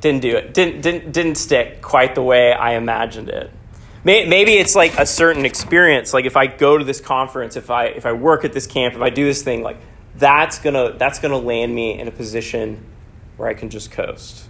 Didn't 0.01 0.21
do 0.21 0.35
it. 0.35 0.53
Didn't 0.53 0.81
didn't 0.81 1.11
didn't 1.11 1.35
stick 1.35 1.81
quite 1.81 2.13
the 2.13 2.21
way 2.21 2.53
I 2.53 2.75
imagined 2.75 3.29
it. 3.29 3.51
Maybe 4.03 4.53
it's 4.53 4.75
like 4.75 4.97
a 4.97 5.05
certain 5.05 5.43
experience. 5.43 6.13
Like 6.13 6.25
if 6.25 6.37
I 6.37 6.47
go 6.47 6.77
to 6.77 6.85
this 6.85 7.01
conference, 7.01 7.57
if 7.57 7.71
I 7.71 7.87
if 7.87 8.05
I 8.05 8.13
work 8.13 8.45
at 8.45 8.53
this 8.53 8.67
camp, 8.67 8.93
if 8.93 9.01
I 9.01 9.09
do 9.09 9.25
this 9.25 9.41
thing, 9.41 9.63
like 9.63 9.77
that's 10.15 10.59
gonna 10.59 10.93
that's 10.93 11.17
gonna 11.17 11.39
land 11.39 11.73
me 11.73 11.99
in 11.99 12.07
a 12.07 12.11
position 12.11 12.85
where 13.37 13.47
I 13.47 13.53
can 13.53 13.69
just 13.69 13.91
coast. 13.91 14.49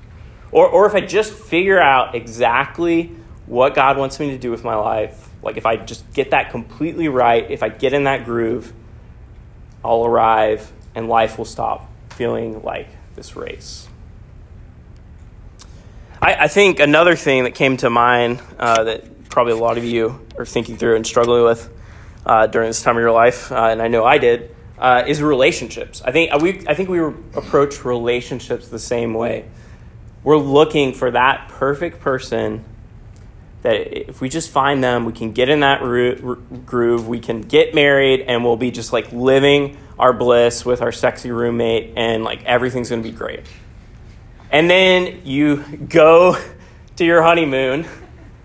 Or 0.51 0.67
or 0.67 0.85
if 0.87 0.95
I 0.95 1.01
just 1.01 1.33
figure 1.33 1.79
out 1.79 2.15
exactly 2.15 3.15
what 3.45 3.75
God 3.75 3.97
wants 3.97 4.19
me 4.19 4.31
to 4.31 4.37
do 4.37 4.51
with 4.51 4.63
my 4.63 4.75
life, 4.75 5.29
like 5.43 5.57
if 5.57 5.65
I 5.65 5.77
just 5.77 6.11
get 6.13 6.31
that 6.31 6.51
completely 6.51 7.07
right, 7.07 7.49
if 7.49 7.63
I 7.63 7.69
get 7.69 7.93
in 7.93 8.05
that 8.05 8.25
groove, 8.25 8.73
I'll 9.83 10.05
arrive 10.05 10.71
and 10.95 11.07
life 11.07 11.37
will 11.37 11.45
stop 11.45 11.89
feeling 12.09 12.63
like 12.63 12.87
this 13.15 13.35
race. 13.35 13.87
I, 16.21 16.33
I 16.45 16.47
think 16.47 16.79
another 16.79 17.15
thing 17.15 17.43
that 17.43 17.53
came 17.53 17.77
to 17.77 17.89
mind 17.89 18.41
uh, 18.57 18.83
that 18.83 19.29
probably 19.29 19.53
a 19.53 19.57
lot 19.57 19.77
of 19.77 19.83
you 19.83 20.25
are 20.37 20.45
thinking 20.45 20.77
through 20.77 20.95
and 20.95 21.05
struggling 21.05 21.43
with 21.43 21.71
uh, 22.25 22.47
during 22.47 22.69
this 22.69 22.81
time 22.81 22.97
of 22.97 23.01
your 23.01 23.11
life, 23.11 23.51
uh, 23.51 23.67
and 23.71 23.81
I 23.81 23.87
know 23.87 24.03
I 24.03 24.17
did, 24.17 24.55
uh, 24.77 25.03
is 25.07 25.21
relationships. 25.21 26.01
I 26.03 26.11
think 26.11 26.33
uh, 26.33 26.39
we, 26.41 26.61
I 26.67 26.73
think 26.73 26.89
we 26.89 26.99
approach 26.99 27.83
relationships 27.83 28.67
the 28.67 28.79
same 28.79 29.13
way. 29.13 29.45
We're 30.23 30.37
looking 30.37 30.93
for 30.93 31.11
that 31.11 31.49
perfect 31.49 31.99
person 31.99 32.65
that 33.61 34.09
if 34.09 34.21
we 34.21 34.29
just 34.29 34.49
find 34.49 34.83
them, 34.83 35.05
we 35.05 35.13
can 35.13 35.31
get 35.31 35.49
in 35.49 35.61
that 35.61 35.81
groove, 35.81 37.07
we 37.07 37.19
can 37.19 37.41
get 37.41 37.73
married, 37.73 38.21
and 38.21 38.43
we'll 38.43 38.55
be 38.55 38.71
just 38.71 38.93
like 38.93 39.11
living 39.11 39.77
our 39.97 40.13
bliss 40.13 40.63
with 40.63 40.81
our 40.81 40.91
sexy 40.91 41.31
roommate, 41.31 41.93
and 41.97 42.23
like 42.23 42.43
everything's 42.45 42.89
gonna 42.89 43.01
be 43.01 43.11
great. 43.11 43.41
And 44.51 44.69
then 44.69 45.21
you 45.25 45.57
go 45.89 46.37
to 46.97 47.05
your 47.05 47.23
honeymoon 47.23 47.87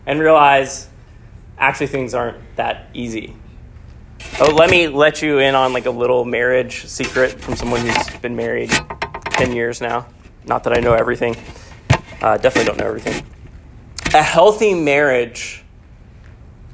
and 0.06 0.18
realize 0.18 0.88
actually 1.58 1.86
things 1.88 2.14
aren't 2.14 2.38
that 2.56 2.88
easy. 2.94 3.36
Oh, 4.40 4.54
let 4.54 4.70
me 4.70 4.88
let 4.88 5.22
you 5.22 5.38
in 5.38 5.54
on 5.54 5.72
like 5.72 5.86
a 5.86 5.90
little 5.90 6.24
marriage 6.24 6.86
secret 6.86 7.40
from 7.40 7.54
someone 7.54 7.80
who's 7.80 8.10
been 8.20 8.34
married 8.34 8.70
10 9.30 9.52
years 9.52 9.80
now. 9.80 10.06
Not 10.44 10.64
that 10.64 10.76
I 10.76 10.80
know 10.80 10.94
everything, 10.94 11.36
uh, 12.20 12.38
definitely 12.38 12.64
don't 12.64 12.78
know 12.78 12.86
everything. 12.86 13.24
A 14.14 14.22
healthy 14.22 14.74
marriage 14.74 15.62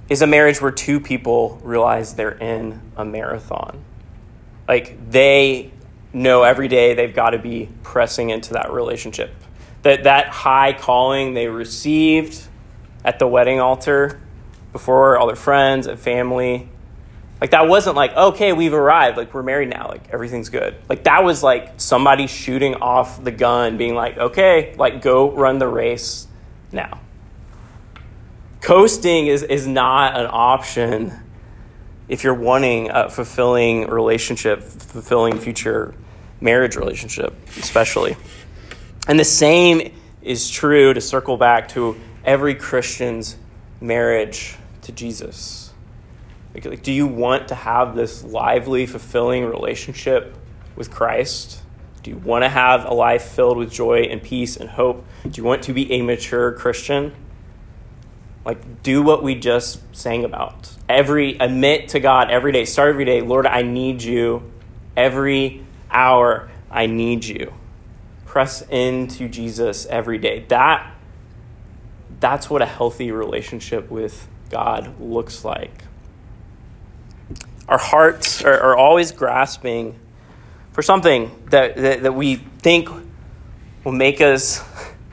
is 0.08 0.22
a 0.22 0.26
marriage 0.26 0.60
where 0.60 0.70
two 0.70 1.00
people 1.00 1.60
realize 1.62 2.14
they're 2.14 2.30
in 2.30 2.80
a 2.96 3.04
marathon. 3.04 3.84
Like 4.66 5.10
they 5.10 5.72
know 6.12 6.42
every 6.42 6.68
day 6.68 6.94
they've 6.94 7.14
got 7.14 7.30
to 7.30 7.38
be 7.38 7.68
pressing 7.82 8.30
into 8.30 8.54
that 8.54 8.72
relationship. 8.72 9.34
That 9.82 10.04
that 10.04 10.28
high 10.28 10.72
calling 10.72 11.34
they 11.34 11.48
received 11.48 12.46
at 13.04 13.18
the 13.18 13.26
wedding 13.26 13.60
altar 13.60 14.20
before 14.72 15.18
all 15.18 15.26
their 15.26 15.36
friends 15.36 15.86
and 15.86 15.98
family. 15.98 16.68
Like 17.40 17.52
that 17.52 17.68
wasn't 17.68 17.94
like, 17.94 18.16
okay, 18.16 18.52
we've 18.52 18.74
arrived, 18.74 19.16
like 19.16 19.32
we're 19.32 19.44
married 19.44 19.70
now, 19.70 19.88
like 19.88 20.08
everything's 20.10 20.48
good. 20.48 20.74
Like 20.88 21.04
that 21.04 21.22
was 21.22 21.42
like 21.42 21.74
somebody 21.76 22.26
shooting 22.26 22.74
off 22.76 23.22
the 23.22 23.30
gun, 23.30 23.76
being 23.76 23.94
like, 23.94 24.18
okay, 24.18 24.74
like 24.76 25.02
go 25.02 25.30
run 25.30 25.58
the 25.58 25.68
race 25.68 26.26
now. 26.72 27.00
Coasting 28.60 29.28
is, 29.28 29.44
is 29.44 29.68
not 29.68 30.18
an 30.18 30.26
option 30.28 31.12
if 32.08 32.24
you're 32.24 32.34
wanting 32.34 32.90
a 32.90 33.08
fulfilling 33.08 33.86
relationship, 33.86 34.62
fulfilling 34.62 35.38
future 35.38 35.94
marriage 36.40 36.74
relationship, 36.74 37.34
especially. 37.56 38.16
And 39.06 39.18
the 39.18 39.24
same 39.24 39.92
is 40.22 40.50
true 40.50 40.92
to 40.92 41.00
circle 41.00 41.36
back 41.36 41.68
to 41.68 41.96
every 42.24 42.54
Christian's 42.54 43.36
marriage 43.80 44.56
to 44.82 44.92
Jesus. 44.92 45.67
Like, 46.54 46.64
like, 46.64 46.82
do 46.82 46.92
you 46.92 47.06
want 47.06 47.48
to 47.48 47.54
have 47.54 47.94
this 47.94 48.24
lively, 48.24 48.86
fulfilling 48.86 49.44
relationship 49.44 50.34
with 50.76 50.90
Christ? 50.90 51.62
Do 52.02 52.10
you 52.10 52.16
want 52.16 52.44
to 52.44 52.48
have 52.48 52.84
a 52.84 52.94
life 52.94 53.22
filled 53.22 53.58
with 53.58 53.70
joy 53.70 54.02
and 54.02 54.22
peace 54.22 54.56
and 54.56 54.70
hope? 54.70 55.04
Do 55.24 55.30
you 55.34 55.44
want 55.44 55.62
to 55.64 55.72
be 55.72 55.92
a 55.92 56.02
mature 56.02 56.52
Christian? 56.52 57.14
Like, 58.44 58.82
do 58.82 59.02
what 59.02 59.22
we 59.22 59.34
just 59.34 59.80
sang 59.94 60.24
about. 60.24 60.72
Every, 60.88 61.36
admit 61.38 61.88
to 61.88 62.00
God 62.00 62.30
every 62.30 62.52
day, 62.52 62.64
start 62.64 62.90
every 62.90 63.04
day, 63.04 63.20
Lord, 63.20 63.46
I 63.46 63.62
need 63.62 64.02
you. 64.02 64.50
Every 64.96 65.66
hour, 65.90 66.48
I 66.70 66.86
need 66.86 67.24
you. 67.24 67.52
Press 68.24 68.62
into 68.68 69.28
Jesus 69.28 69.86
every 69.86 70.18
day. 70.18 70.46
That, 70.48 70.94
that's 72.20 72.48
what 72.48 72.62
a 72.62 72.66
healthy 72.66 73.10
relationship 73.10 73.90
with 73.90 74.28
God 74.50 74.98
looks 75.00 75.44
like. 75.44 75.82
Our 77.68 77.78
hearts 77.78 78.42
are, 78.42 78.58
are 78.58 78.76
always 78.76 79.12
grasping 79.12 79.98
for 80.72 80.82
something 80.82 81.30
that, 81.50 81.76
that, 81.76 82.02
that 82.02 82.14
we 82.14 82.36
think 82.36 82.88
will 83.84 83.92
make 83.92 84.20
us 84.20 84.62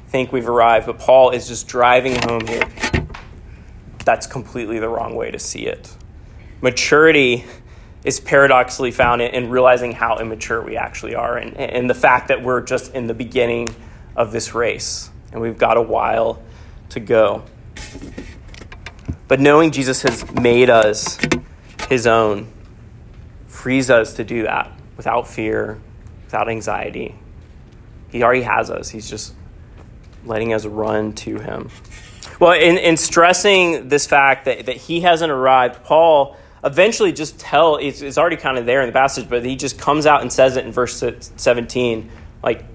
think 0.07 0.31
we've 0.31 0.47
arrived, 0.47 0.85
but 0.85 0.99
Paul 0.99 1.31
is 1.31 1.47
just 1.47 1.67
driving 1.67 2.15
home 2.21 2.47
here 2.47 2.67
that's 4.05 4.27
completely 4.27 4.79
the 4.79 4.87
wrong 4.87 5.15
way 5.15 5.31
to 5.31 5.39
see 5.39 5.65
it. 5.65 5.93
Maturity 6.61 7.43
is 8.03 8.19
paradoxically 8.19 8.91
found 8.91 9.21
in, 9.21 9.49
realizing 9.49 9.91
how 9.91 10.19
immature 10.19 10.61
we 10.61 10.77
actually 10.77 11.15
are 11.15 11.37
and, 11.37 11.57
and 11.57 11.89
the 11.89 11.95
fact 11.95 12.27
that 12.27 12.41
we're 12.41 12.61
just 12.61 12.93
in 12.93 13.07
the 13.07 13.13
beginning 13.13 13.67
of 14.15 14.31
this 14.31 14.53
race 14.53 15.09
and 15.31 15.41
we've 15.41 15.57
got 15.57 15.75
a 15.75 15.81
while 15.81 16.41
to 16.89 16.99
go. 16.99 17.43
But 19.27 19.39
knowing 19.39 19.71
Jesus 19.71 20.03
has 20.03 20.31
made 20.33 20.69
us 20.69 21.17
his 21.89 22.07
own 22.07 22.47
frees 23.47 23.89
us 23.89 24.13
to 24.15 24.23
do 24.23 24.43
that 24.43 24.71
without 24.97 25.27
fear, 25.27 25.79
without 26.25 26.49
anxiety. 26.49 27.15
He 28.09 28.23
already 28.23 28.43
has 28.43 28.69
us, 28.69 28.89
he's 28.89 29.09
just 29.09 29.33
letting 30.25 30.53
us 30.53 30.65
run 30.65 31.13
to 31.13 31.39
him. 31.39 31.69
Well, 32.39 32.53
in, 32.53 32.77
in 32.77 32.97
stressing 32.97 33.87
this 33.87 34.07
fact 34.07 34.45
that, 34.45 34.65
that 34.65 34.75
he 34.75 35.01
hasn't 35.01 35.31
arrived, 35.31 35.83
Paul 35.83 36.35
eventually 36.63 37.13
just 37.13 37.39
tell 37.39 37.77
it's, 37.77 38.01
it's 38.01 38.17
already 38.17 38.35
kind 38.35 38.57
of 38.57 38.65
there 38.65 38.81
in 38.81 38.87
the 38.87 38.93
passage, 38.93 39.29
but 39.29 39.45
he 39.45 39.55
just 39.55 39.77
comes 39.77 40.05
out 40.05 40.21
and 40.21 40.33
says 40.33 40.57
it 40.57 40.65
in 40.65 40.71
verse 40.71 41.03
17, 41.37 42.09
like, 42.43 42.65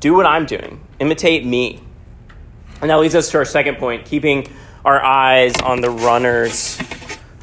do 0.00 0.14
what 0.14 0.26
I'm 0.26 0.46
doing, 0.46 0.80
imitate 0.98 1.44
me. 1.44 1.80
And 2.80 2.90
that 2.90 2.96
leads 2.96 3.14
us 3.14 3.30
to 3.30 3.38
our 3.38 3.44
second 3.44 3.76
point, 3.76 4.04
keeping 4.04 4.48
our 4.84 5.02
eyes 5.02 5.54
on 5.62 5.80
the 5.80 5.90
runners 5.90 6.78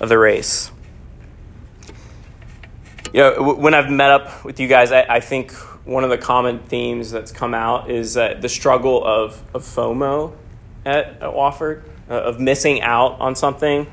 of 0.03 0.09
the 0.09 0.17
race. 0.17 0.69
You 3.13 3.21
know, 3.21 3.53
when 3.53 3.73
I've 3.73 3.89
met 3.89 4.11
up 4.11 4.43
with 4.43 4.59
you 4.59 4.67
guys, 4.67 4.91
I, 4.91 5.05
I 5.07 5.19
think 5.21 5.53
one 5.85 6.03
of 6.03 6.09
the 6.09 6.17
common 6.17 6.59
themes 6.59 7.09
that's 7.09 7.31
come 7.31 7.53
out 7.53 7.89
is 7.89 8.17
uh, 8.17 8.37
the 8.39 8.49
struggle 8.49 9.03
of, 9.03 9.41
of 9.53 9.63
FOMO 9.63 10.35
at, 10.85 11.05
at 11.05 11.21
Wofford 11.21 11.83
uh, 12.09 12.15
of 12.15 12.39
missing 12.39 12.81
out 12.81 13.19
on 13.21 13.35
something 13.35 13.87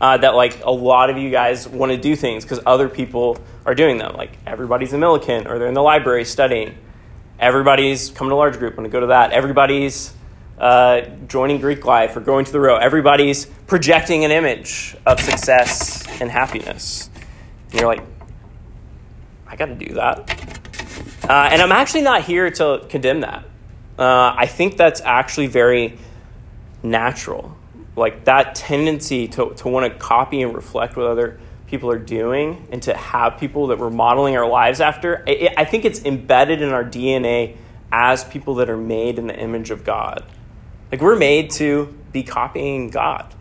uh, 0.00 0.18
that 0.18 0.36
like 0.36 0.62
a 0.62 0.70
lot 0.70 1.10
of 1.10 1.18
you 1.18 1.30
guys 1.30 1.66
want 1.66 1.90
to 1.90 1.98
do 1.98 2.14
things 2.14 2.44
because 2.44 2.60
other 2.64 2.88
people 2.88 3.38
are 3.64 3.74
doing 3.74 3.98
them. 3.98 4.14
Like 4.14 4.38
everybody's 4.46 4.92
a 4.92 4.98
Milliken 4.98 5.48
or 5.48 5.58
they're 5.58 5.68
in 5.68 5.74
the 5.74 5.82
library 5.82 6.24
studying. 6.24 6.78
Everybody's 7.40 8.10
coming 8.10 8.30
to 8.30 8.34
a 8.34 8.36
large 8.36 8.58
group. 8.58 8.76
Want 8.76 8.84
to 8.84 8.92
go 8.92 9.00
to 9.00 9.06
that. 9.08 9.32
Everybody's 9.32 10.12
uh, 10.58 11.02
joining 11.28 11.60
Greek 11.60 11.84
life 11.84 12.16
or 12.16 12.20
going 12.20 12.44
to 12.44 12.52
the 12.52 12.60
row. 12.60 12.76
Everybody's 12.76 13.46
projecting 13.66 14.24
an 14.24 14.30
image 14.30 14.96
of 15.04 15.20
success 15.20 16.06
and 16.20 16.30
happiness. 16.30 17.10
And 17.70 17.80
you're 17.80 17.88
like, 17.88 18.02
I 19.46 19.56
got 19.56 19.66
to 19.66 19.74
do 19.74 19.94
that. 19.94 20.30
Uh, 21.28 21.48
and 21.50 21.60
I'm 21.60 21.72
actually 21.72 22.02
not 22.02 22.22
here 22.22 22.50
to 22.50 22.86
condemn 22.88 23.20
that. 23.20 23.44
Uh, 23.98 24.34
I 24.36 24.46
think 24.46 24.76
that's 24.76 25.00
actually 25.00 25.46
very 25.46 25.98
natural. 26.82 27.56
Like 27.96 28.24
that 28.24 28.54
tendency 28.54 29.26
to, 29.28 29.54
to 29.54 29.68
want 29.68 29.92
to 29.92 29.98
copy 29.98 30.42
and 30.42 30.54
reflect 30.54 30.96
what 30.96 31.06
other 31.06 31.40
people 31.66 31.90
are 31.90 31.98
doing 31.98 32.68
and 32.70 32.82
to 32.82 32.94
have 32.94 33.38
people 33.38 33.68
that 33.68 33.78
we're 33.78 33.90
modeling 33.90 34.36
our 34.36 34.48
lives 34.48 34.80
after, 34.80 35.24
it, 35.26 35.52
I 35.56 35.64
think 35.64 35.84
it's 35.84 36.04
embedded 36.04 36.62
in 36.62 36.70
our 36.70 36.84
DNA 36.84 37.56
as 37.90 38.24
people 38.24 38.56
that 38.56 38.68
are 38.68 38.76
made 38.76 39.18
in 39.18 39.26
the 39.26 39.38
image 39.38 39.70
of 39.70 39.84
God. 39.84 40.24
Like 40.90 41.00
we're 41.00 41.16
made 41.16 41.50
to 41.52 41.94
be 42.12 42.22
copying 42.22 42.90
God. 42.90 43.32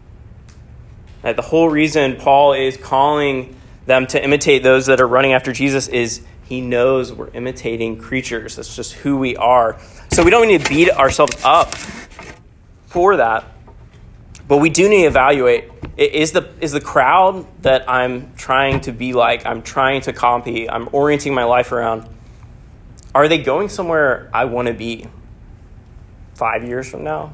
Like 1.23 1.35
the 1.35 1.41
whole 1.41 1.69
reason 1.69 2.17
Paul 2.17 2.53
is 2.53 2.77
calling 2.77 3.55
them 3.85 4.07
to 4.07 4.23
imitate 4.23 4.63
those 4.63 4.87
that 4.87 4.99
are 4.99 5.07
running 5.07 5.33
after 5.33 5.53
Jesus 5.53 5.87
is 5.87 6.21
he 6.43 6.61
knows 6.61 7.11
we're 7.11 7.29
imitating 7.29 7.97
creatures. 7.97 8.55
That's 8.55 8.75
just 8.75 8.93
who 8.93 9.17
we 9.17 9.35
are. 9.35 9.79
So 10.11 10.23
we 10.23 10.29
don't 10.29 10.47
need 10.47 10.63
to 10.63 10.69
beat 10.69 10.91
ourselves 10.91 11.35
up 11.43 11.73
for 12.85 13.17
that. 13.17 13.45
But 14.47 14.57
we 14.57 14.69
do 14.69 14.87
need 14.87 15.01
to 15.01 15.07
evaluate 15.07 15.71
is 15.97 16.33
the, 16.33 16.49
is 16.61 16.71
the 16.71 16.81
crowd 16.81 17.47
that 17.63 17.89
I'm 17.89 18.33
trying 18.35 18.81
to 18.81 18.91
be 18.91 19.13
like, 19.13 19.45
I'm 19.45 19.61
trying 19.61 20.01
to 20.01 20.13
copy, 20.13 20.69
I'm 20.69 20.89
orienting 20.91 21.33
my 21.33 21.45
life 21.45 21.71
around, 21.71 22.07
are 23.13 23.27
they 23.27 23.37
going 23.37 23.69
somewhere 23.69 24.29
I 24.33 24.45
want 24.45 24.67
to 24.67 24.73
be 24.73 25.07
five 26.35 26.65
years 26.65 26.89
from 26.89 27.03
now, 27.03 27.33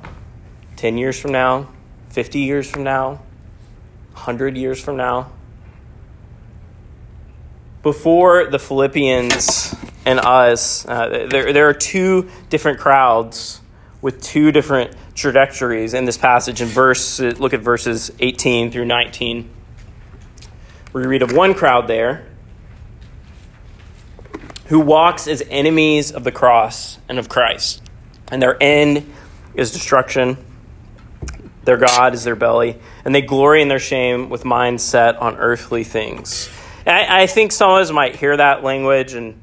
10 0.77 0.97
years 0.97 1.19
from 1.19 1.31
now, 1.31 1.67
50 2.09 2.39
years 2.39 2.69
from 2.69 2.83
now, 2.83 3.21
100 4.13 4.55
years 4.55 4.79
from 4.79 4.95
now? 4.95 5.31
Before 7.81 8.45
the 8.45 8.59
Philippians 8.59 9.75
and 10.05 10.19
us, 10.19 10.85
uh, 10.87 11.27
there, 11.29 11.51
there 11.51 11.67
are 11.67 11.73
two 11.73 12.29
different 12.49 12.79
crowds 12.79 13.59
with 14.01 14.21
two 14.21 14.51
different 14.51 14.95
trajectories 15.15 15.95
in 15.95 16.05
this 16.05 16.17
passage. 16.17 16.61
In 16.61 16.67
verse, 16.67 17.19
look 17.19 17.53
at 17.53 17.61
verses 17.61 18.11
18 18.19 18.71
through 18.71 18.85
19. 18.85 19.49
We 20.93 21.05
read 21.05 21.21
of 21.23 21.31
one 21.33 21.53
crowd 21.53 21.87
there 21.87 22.27
who 24.67 24.79
walks 24.79 25.27
as 25.27 25.43
enemies 25.49 26.11
of 26.11 26.23
the 26.23 26.31
cross 26.31 26.99
and 27.09 27.17
of 27.17 27.29
Christ. 27.29 27.81
And 28.31 28.41
their 28.41 28.61
end 28.61 29.11
is 29.53 29.71
destruction. 29.71 30.37
Their 31.65 31.77
God 31.77 32.13
is 32.13 32.23
their 32.23 32.35
belly. 32.35 32.79
And 33.05 33.13
they 33.13 33.21
glory 33.21 33.61
in 33.61 33.67
their 33.67 33.79
shame 33.79 34.29
with 34.29 34.45
minds 34.45 34.83
set 34.83 35.17
on 35.17 35.35
earthly 35.37 35.83
things. 35.83 36.49
I, 36.87 37.23
I, 37.23 37.27
think 37.27 37.51
some 37.51 37.69
of 37.69 37.77
us 37.77 37.91
might 37.91 38.15
hear 38.15 38.35
that 38.35 38.63
language, 38.63 39.13
and 39.13 39.39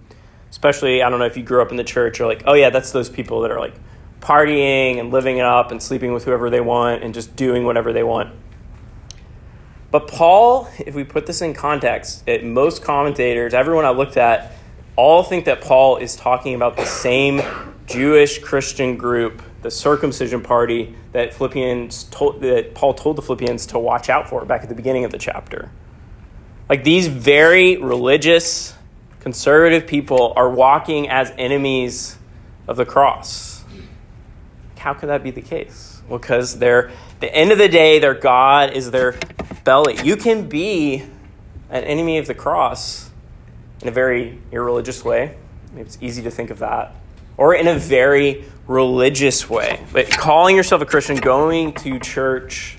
especially, 0.51 1.03
I 1.03 1.11
don't 1.11 1.21
know 1.21 1.27
if 1.27 1.37
you 1.37 1.45
grew 1.45 1.63
up 1.63 1.71
in 1.71 1.77
the 1.77 1.85
church, 1.85 2.19
you're 2.19 2.27
like, 2.27 2.43
oh, 2.47 2.55
yeah, 2.55 2.71
that's 2.71 2.91
those 2.91 3.09
people 3.09 3.43
that 3.43 3.53
are 3.53 3.61
like 3.61 3.75
partying 4.21 4.99
and 4.99 5.13
living 5.13 5.39
it 5.39 5.45
up 5.45 5.71
and 5.71 5.81
sleeping 5.81 6.13
with 6.13 6.25
whoever 6.25 6.51
they 6.51 6.61
want 6.61 7.05
and 7.05 7.15
just 7.15 7.37
doing 7.37 7.65
whatever 7.65 7.93
they 7.93 8.03
want. 8.03 8.35
But 9.91 10.09
Paul, 10.09 10.69
if 10.79 10.95
we 10.95 11.05
put 11.05 11.27
this 11.27 11.41
in 11.41 11.55
context, 11.55 12.25
it, 12.27 12.45
most 12.45 12.83
commentators, 12.83 13.55
everyone 13.55 13.85
I 13.85 13.91
looked 13.91 14.17
at, 14.17 14.53
all 14.97 15.23
think 15.23 15.45
that 15.45 15.61
Paul 15.61 15.97
is 15.97 16.17
talking 16.17 16.55
about 16.55 16.77
the 16.77 16.85
same 16.85 17.41
Jewish 17.89 18.39
Christian 18.39 18.97
group, 18.97 19.43
the 19.63 19.71
circumcision 19.71 20.43
party 20.43 20.95
that 21.13 21.33
Philippians 21.33 22.05
told, 22.05 22.43
that 22.43 22.75
Paul 22.75 22.93
told 22.95 23.17
the 23.17 23.23
Philippians 23.23 23.67
to 23.67 23.79
watch 23.79 24.11
out 24.11 24.29
for 24.29 24.45
back 24.45 24.63
at 24.63 24.69
the 24.69 24.75
beginning 24.75 25.05
of 25.05 25.11
the 25.11 25.19
chapter. 25.19 25.71
Like 26.69 26.85
these 26.85 27.07
very 27.07 27.79
religious, 27.79 28.75
conservative 29.21 29.87
people 29.87 30.35
are 30.37 30.51
walking 30.51 31.09
as 31.09 31.33
enemies 31.39 32.19
of 32.67 32.77
the 32.77 32.85
cross. 32.85 33.65
How 34.77 34.93
could 34.93 35.09
that 35.09 35.23
be 35.23 35.31
the 35.31 35.43
case? 35.43 36.03
Well, 36.09 36.19
because 36.19 36.59
they're 36.59 36.91
the 37.21 37.35
end 37.35 37.53
of 37.53 37.59
the 37.59 37.69
day, 37.69 37.99
their 37.99 38.15
God 38.15 38.73
is 38.75 38.91
their 38.91 39.19
belly. 39.65 39.97
You 40.05 40.17
can 40.17 40.49
be 40.49 41.05
an 41.71 41.85
enemy 41.85 42.19
of 42.19 42.27
the 42.27 42.35
cross 42.35 43.11
in 43.81 43.89
a 43.89 43.91
very 43.91 44.39
irreligious 44.53 45.05
way. 45.05 45.37
Maybe 45.73 45.87
it's 45.87 45.99
easy 46.01 46.23
to 46.23 46.31
think 46.31 46.51
of 46.51 46.59
that. 46.59 46.95
Or 47.39 47.55
in 47.55 47.67
a 47.67 47.79
very 47.79 48.45
religious 48.67 49.49
way. 49.49 49.83
But 49.93 50.11
calling 50.11 50.55
yourself 50.55 50.83
a 50.83 50.85
Christian, 50.85 51.17
going 51.17 51.73
to 51.75 51.99
church, 51.99 52.77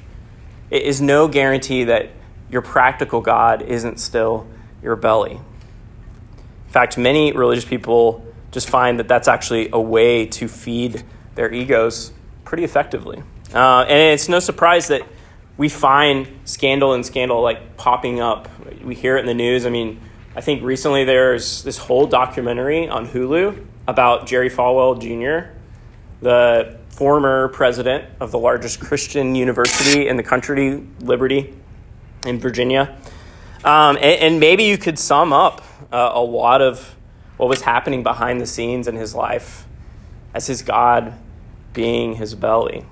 it 0.69 0.83
is 0.83 1.01
no 1.01 1.27
guarantee 1.27 1.85
that 1.85 2.11
your 2.51 2.61
practical 2.61 3.21
God 3.21 3.63
isn't 3.63 3.99
still 3.99 4.47
your 4.83 4.95
belly. 4.95 5.33
In 5.33 6.71
fact, 6.71 6.97
many 6.97 7.31
religious 7.31 7.65
people 7.65 8.23
just 8.51 8.69
find 8.69 8.99
that 8.99 9.07
that's 9.07 9.27
actually 9.27 9.69
a 9.73 9.81
way 9.81 10.27
to 10.27 10.47
feed 10.47 11.03
their 11.35 11.51
egos 11.51 12.11
pretty 12.45 12.63
effectively. 12.63 13.23
Uh, 13.53 13.81
and 13.81 14.13
it's 14.13 14.29
no 14.29 14.39
surprise 14.39 14.89
that 14.89 15.01
we 15.57 15.69
find 15.69 16.27
scandal 16.45 16.93
and 16.93 17.05
scandal 17.05 17.41
like 17.41 17.77
popping 17.77 18.19
up. 18.19 18.47
We 18.83 18.95
hear 18.95 19.17
it 19.17 19.21
in 19.21 19.25
the 19.25 19.33
news. 19.33 19.65
I 19.65 19.69
mean, 19.69 19.99
I 20.35 20.41
think 20.41 20.63
recently 20.63 21.03
there's 21.03 21.63
this 21.63 21.77
whole 21.77 22.07
documentary 22.07 22.87
on 22.87 23.07
Hulu 23.07 23.65
about 23.89 24.27
Jerry 24.27 24.51
Falwell 24.51 24.99
Jr., 24.99 25.51
the 26.21 26.77
former 26.89 27.47
president 27.47 28.05
of 28.19 28.31
the 28.31 28.37
largest 28.37 28.79
Christian 28.79 29.33
university 29.33 30.07
in 30.07 30.15
the 30.15 30.23
country, 30.23 30.85
Liberty, 30.99 31.53
in 32.25 32.39
Virginia. 32.39 32.95
Um, 33.63 33.95
and, 33.97 34.05
and, 34.21 34.39
maybe 34.39 34.63
you 34.65 34.77
could 34.77 34.99
sum 34.99 35.33
up 35.33 35.63
uh, 35.91 36.11
a 36.13 36.21
lot 36.21 36.61
of 36.61 36.95
what 37.37 37.49
was 37.49 37.61
happening 37.61 38.03
behind 38.03 38.39
the 38.39 38.45
scenes 38.45 38.87
in 38.87 38.95
his 38.95 39.15
life 39.15 39.65
as 40.33 40.47
his 40.47 40.61
God 40.61 41.13
being 41.73 42.15
his 42.15 42.35
belly. 42.35 42.85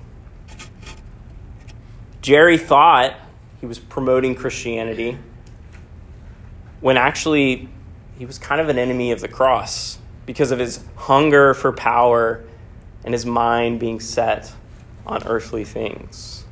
Jerry 2.20 2.58
thought 2.58 3.14
he 3.60 3.66
was 3.66 3.78
promoting 3.78 4.34
Christianity 4.34 5.18
when 6.80 6.96
actually 6.96 7.68
he 8.18 8.26
was 8.26 8.38
kind 8.38 8.60
of 8.60 8.68
an 8.68 8.78
enemy 8.78 9.12
of 9.12 9.20
the 9.20 9.28
cross 9.28 9.98
because 10.28 10.50
of 10.50 10.58
his 10.58 10.84
hunger 10.94 11.54
for 11.54 11.72
power 11.72 12.44
and 13.02 13.14
his 13.14 13.24
mind 13.24 13.80
being 13.80 13.98
set 13.98 14.52
on 15.06 15.26
earthly 15.26 15.64
things. 15.64 16.44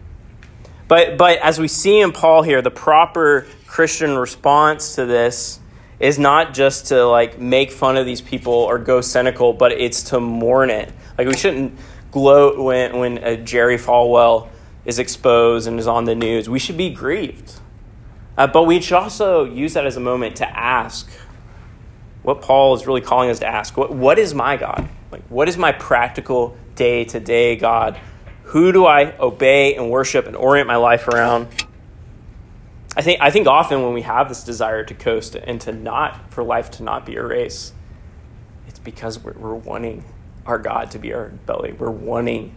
But, 0.89 1.19
but 1.19 1.39
as 1.41 1.59
we 1.59 1.69
see 1.69 2.01
in 2.01 2.13
Paul 2.13 2.41
here, 2.41 2.63
the 2.63 2.71
proper 2.71 3.47
Christian 3.67 4.17
response 4.17 4.95
to 4.95 5.05
this 5.05 5.61
is 6.01 6.19
not 6.19 6.55
just 6.55 6.87
to 6.87 7.05
like 7.07 7.39
make 7.39 7.71
fun 7.71 7.99
of 7.99 8.07
these 8.07 8.23
people 8.23 8.55
or 8.55 8.79
go 8.79 9.03
cynical, 9.03 9.53
but 9.53 9.73
it's 9.73 10.05
to 10.05 10.21
mourn 10.21 10.71
it. 10.71 10.91
Like 11.19 11.29
we 11.29 11.37
shouldn't 11.37 11.79
gloat 12.11 12.59
when, 12.59 12.99
when 12.99 13.19
a 13.19 13.37
Jerry 13.37 13.77
Falwell 13.77 14.49
is 14.87 14.99
exposed 14.99 15.69
and 15.69 15.79
is 15.79 15.87
on 15.87 16.07
the 16.07 16.15
news. 16.15 16.49
We 16.49 16.59
should 16.59 16.79
be 16.79 16.89
grieved. 16.89 17.61
Uh, 18.39 18.47
but 18.47 18.63
we 18.63 18.81
should 18.81 18.97
also 18.97 19.45
use 19.45 19.75
that 19.75 19.85
as 19.85 19.99
a 19.99 20.01
moment 20.01 20.37
to 20.37 20.49
ask 20.49 21.11
what 22.27 22.43
Paul 22.43 22.75
is 22.75 22.89
really 22.89 23.03
calling 23.03 23.31
us 23.31 23.39
to 23.39 23.47
ask. 23.47 23.77
What, 23.77 23.93
what 23.95 24.19
is 24.19 24.35
my 24.35 24.57
God? 24.57 24.89
Like, 25.13 25.23
what 25.29 25.49
is 25.49 25.57
my 25.57 25.71
practical 25.71 26.57
day 26.75 27.05
to 27.05 27.21
day 27.21 27.55
God? 27.55 28.01
Who 28.47 28.73
do 28.73 28.85
I 28.85 29.17
obey 29.19 29.77
and 29.77 29.93
worship 29.93 30.27
and 30.27 30.35
orient 30.35 30.67
my 30.67 30.75
life 30.75 31.07
around? 31.07 31.47
I 32.97 33.03
think, 33.03 33.21
I 33.21 33.31
think 33.31 33.47
often 33.47 33.81
when 33.85 33.93
we 33.93 34.03
have 34.03 34.29
this 34.29 34.43
desire 34.43 34.83
to 34.83 34.93
coast 34.93 35.37
and 35.37 35.61
to 35.61 35.73
not, 35.73 36.33
for 36.33 36.43
life 36.43 36.69
to 36.73 36.83
not 36.83 37.07
be 37.07 37.15
a 37.15 37.25
race, 37.25 37.73
it's 38.67 38.81
because 38.81 39.21
we're, 39.21 39.35
we're 39.35 39.55
wanting 39.55 40.05
our 40.47 40.59
God 40.59 40.91
to 40.91 40.99
be 40.99 41.15
our 41.15 41.29
belly. 41.29 41.75
We're 41.75 41.93
wanting 41.93 42.57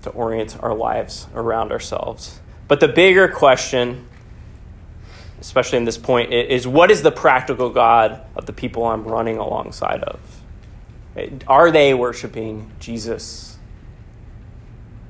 to 0.00 0.08
orient 0.10 0.56
our 0.62 0.74
lives 0.74 1.26
around 1.34 1.72
ourselves. 1.72 2.40
But 2.68 2.80
the 2.80 2.88
bigger 2.88 3.28
question, 3.28 4.08
especially 5.42 5.78
in 5.78 5.84
this 5.84 5.98
point, 5.98 6.32
is 6.32 6.68
what 6.68 6.88
is 6.88 7.02
the 7.02 7.10
practical 7.10 7.68
God 7.68 8.24
of 8.36 8.46
the 8.46 8.52
people 8.52 8.86
I'm 8.86 9.02
running 9.02 9.38
alongside 9.38 10.04
of? 10.04 10.20
Are 11.48 11.72
they 11.72 11.94
worshiping 11.94 12.70
Jesus 12.78 13.58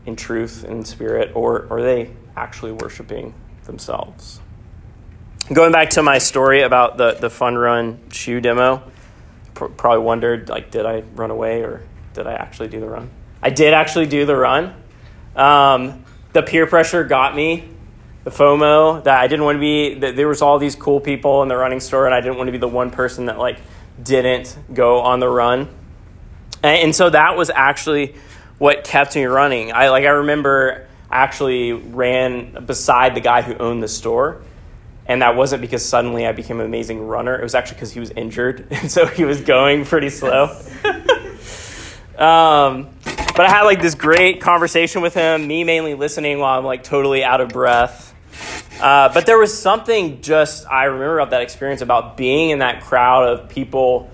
in 0.06 0.16
truth 0.16 0.64
and 0.64 0.86
spirit, 0.86 1.32
or 1.34 1.66
are 1.70 1.82
they 1.82 2.12
actually 2.34 2.72
worshiping 2.72 3.34
themselves? 3.64 4.40
Going 5.52 5.70
back 5.70 5.90
to 5.90 6.02
my 6.02 6.16
story 6.16 6.62
about 6.62 6.96
the, 6.96 7.12
the 7.12 7.28
fun 7.28 7.56
run 7.56 8.00
shoe 8.10 8.40
demo, 8.40 8.90
probably 9.54 9.98
wondered 9.98 10.48
like, 10.48 10.70
did 10.70 10.86
I 10.86 11.00
run 11.14 11.30
away 11.30 11.60
or 11.60 11.82
did 12.14 12.26
I 12.26 12.32
actually 12.32 12.68
do 12.68 12.80
the 12.80 12.88
run? 12.88 13.10
I 13.42 13.50
did 13.50 13.74
actually 13.74 14.06
do 14.06 14.24
the 14.24 14.34
run. 14.34 14.74
Um, 15.36 16.04
the 16.32 16.42
peer 16.42 16.66
pressure 16.66 17.04
got 17.04 17.36
me. 17.36 17.68
The 18.24 18.30
FOMO 18.30 19.02
that 19.04 19.20
I 19.20 19.26
didn't 19.26 19.44
want 19.44 19.56
to 19.56 19.60
be. 19.60 19.94
That 19.94 20.16
there 20.16 20.28
was 20.28 20.42
all 20.42 20.58
these 20.58 20.76
cool 20.76 21.00
people 21.00 21.42
in 21.42 21.48
the 21.48 21.56
running 21.56 21.80
store, 21.80 22.06
and 22.06 22.14
I 22.14 22.20
didn't 22.20 22.36
want 22.36 22.48
to 22.48 22.52
be 22.52 22.58
the 22.58 22.68
one 22.68 22.90
person 22.90 23.26
that 23.26 23.38
like 23.38 23.58
didn't 24.00 24.56
go 24.72 25.00
on 25.00 25.20
the 25.20 25.28
run. 25.28 25.68
And, 26.62 26.78
and 26.78 26.94
so 26.94 27.10
that 27.10 27.36
was 27.36 27.50
actually 27.50 28.14
what 28.58 28.84
kept 28.84 29.16
me 29.16 29.24
running. 29.24 29.72
I 29.72 29.88
like 29.88 30.04
I 30.04 30.10
remember 30.10 30.86
I 31.10 31.22
actually 31.22 31.72
ran 31.72 32.64
beside 32.64 33.14
the 33.14 33.20
guy 33.20 33.42
who 33.42 33.54
owned 33.54 33.82
the 33.82 33.88
store. 33.88 34.42
And 35.04 35.20
that 35.20 35.36
wasn't 35.36 35.60
because 35.60 35.84
suddenly 35.84 36.26
I 36.26 36.32
became 36.32 36.60
an 36.60 36.66
amazing 36.66 37.06
runner. 37.06 37.34
It 37.38 37.42
was 37.42 37.54
actually 37.54 37.74
because 37.74 37.92
he 37.92 38.00
was 38.00 38.10
injured. 38.10 38.68
And 38.70 38.90
so 38.90 39.04
he 39.06 39.24
was 39.24 39.40
going 39.40 39.84
pretty 39.84 40.10
slow. 40.10 40.44
um, 42.16 42.88
but 43.04 43.40
I 43.40 43.48
had 43.48 43.62
like 43.62 43.82
this 43.82 43.94
great 43.94 44.40
conversation 44.40 45.02
with 45.02 45.14
him, 45.14 45.46
me 45.46 45.64
mainly 45.64 45.94
listening 45.94 46.38
while 46.38 46.58
I'm 46.58 46.64
like 46.64 46.84
totally 46.84 47.24
out 47.24 47.40
of 47.40 47.50
breath. 47.50 48.11
Uh, 48.82 49.14
but 49.14 49.26
there 49.26 49.38
was 49.38 49.56
something 49.56 50.20
just 50.22 50.66
I 50.66 50.86
remember 50.86 51.20
about 51.20 51.30
that 51.30 51.42
experience 51.42 51.82
about 51.82 52.16
being 52.16 52.50
in 52.50 52.58
that 52.58 52.82
crowd 52.82 53.28
of 53.28 53.48
people 53.48 54.10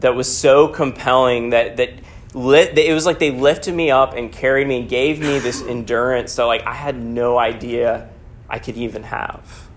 that 0.00 0.14
was 0.14 0.34
so 0.34 0.66
compelling 0.66 1.50
that 1.50 1.76
that 1.76 1.90
lit, 2.32 2.78
it 2.78 2.94
was 2.94 3.04
like 3.04 3.18
they 3.18 3.30
lifted 3.30 3.74
me 3.74 3.90
up 3.90 4.14
and 4.14 4.32
carried 4.32 4.66
me 4.66 4.80
and 4.80 4.88
gave 4.88 5.20
me 5.20 5.38
this 5.40 5.60
endurance 5.68 6.34
that 6.36 6.44
like 6.44 6.62
I 6.66 6.72
had 6.72 6.96
no 6.96 7.38
idea 7.38 8.08
I 8.48 8.58
could 8.60 8.78
even 8.78 9.02
have. 9.02 9.68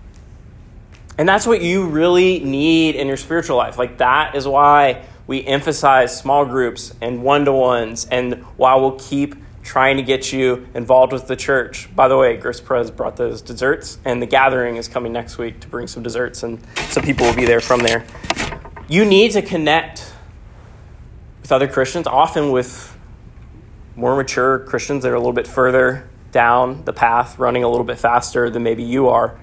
And 1.18 1.28
that's 1.28 1.46
what 1.46 1.60
you 1.60 1.86
really 1.86 2.40
need 2.40 2.94
in 2.94 3.08
your 3.08 3.18
spiritual 3.18 3.58
life. 3.58 3.76
Like 3.76 3.98
that 3.98 4.34
is 4.34 4.48
why 4.48 5.04
we 5.26 5.44
emphasize 5.44 6.18
small 6.18 6.46
groups 6.46 6.94
and 7.02 7.22
one 7.22 7.44
to 7.44 7.52
ones, 7.52 8.06
and 8.10 8.44
why 8.56 8.76
we'll 8.76 8.98
keep 8.98 9.34
trying 9.66 9.96
to 9.96 10.02
get 10.02 10.32
you 10.32 10.68
involved 10.74 11.12
with 11.12 11.26
the 11.26 11.34
church. 11.34 11.94
By 11.94 12.06
the 12.06 12.16
way, 12.16 12.36
Grace 12.36 12.60
Perez 12.60 12.88
brought 12.92 13.16
those 13.16 13.42
desserts, 13.42 13.98
and 14.04 14.22
the 14.22 14.26
gathering 14.26 14.76
is 14.76 14.86
coming 14.86 15.12
next 15.12 15.38
week 15.38 15.58
to 15.60 15.68
bring 15.68 15.88
some 15.88 16.04
desserts, 16.04 16.44
and 16.44 16.60
some 16.88 17.02
people 17.02 17.26
will 17.26 17.34
be 17.34 17.46
there 17.46 17.60
from 17.60 17.80
there. 17.80 18.06
You 18.88 19.04
need 19.04 19.32
to 19.32 19.42
connect 19.42 20.14
with 21.42 21.50
other 21.50 21.66
Christians, 21.66 22.06
often 22.06 22.52
with 22.52 22.96
more 23.96 24.14
mature 24.14 24.60
Christians 24.60 25.02
that 25.02 25.10
are 25.10 25.16
a 25.16 25.18
little 25.18 25.32
bit 25.32 25.48
further 25.48 26.08
down 26.30 26.84
the 26.84 26.92
path, 26.92 27.36
running 27.36 27.64
a 27.64 27.68
little 27.68 27.84
bit 27.84 27.98
faster 27.98 28.48
than 28.48 28.62
maybe 28.62 28.84
you 28.84 29.08
are. 29.08 29.36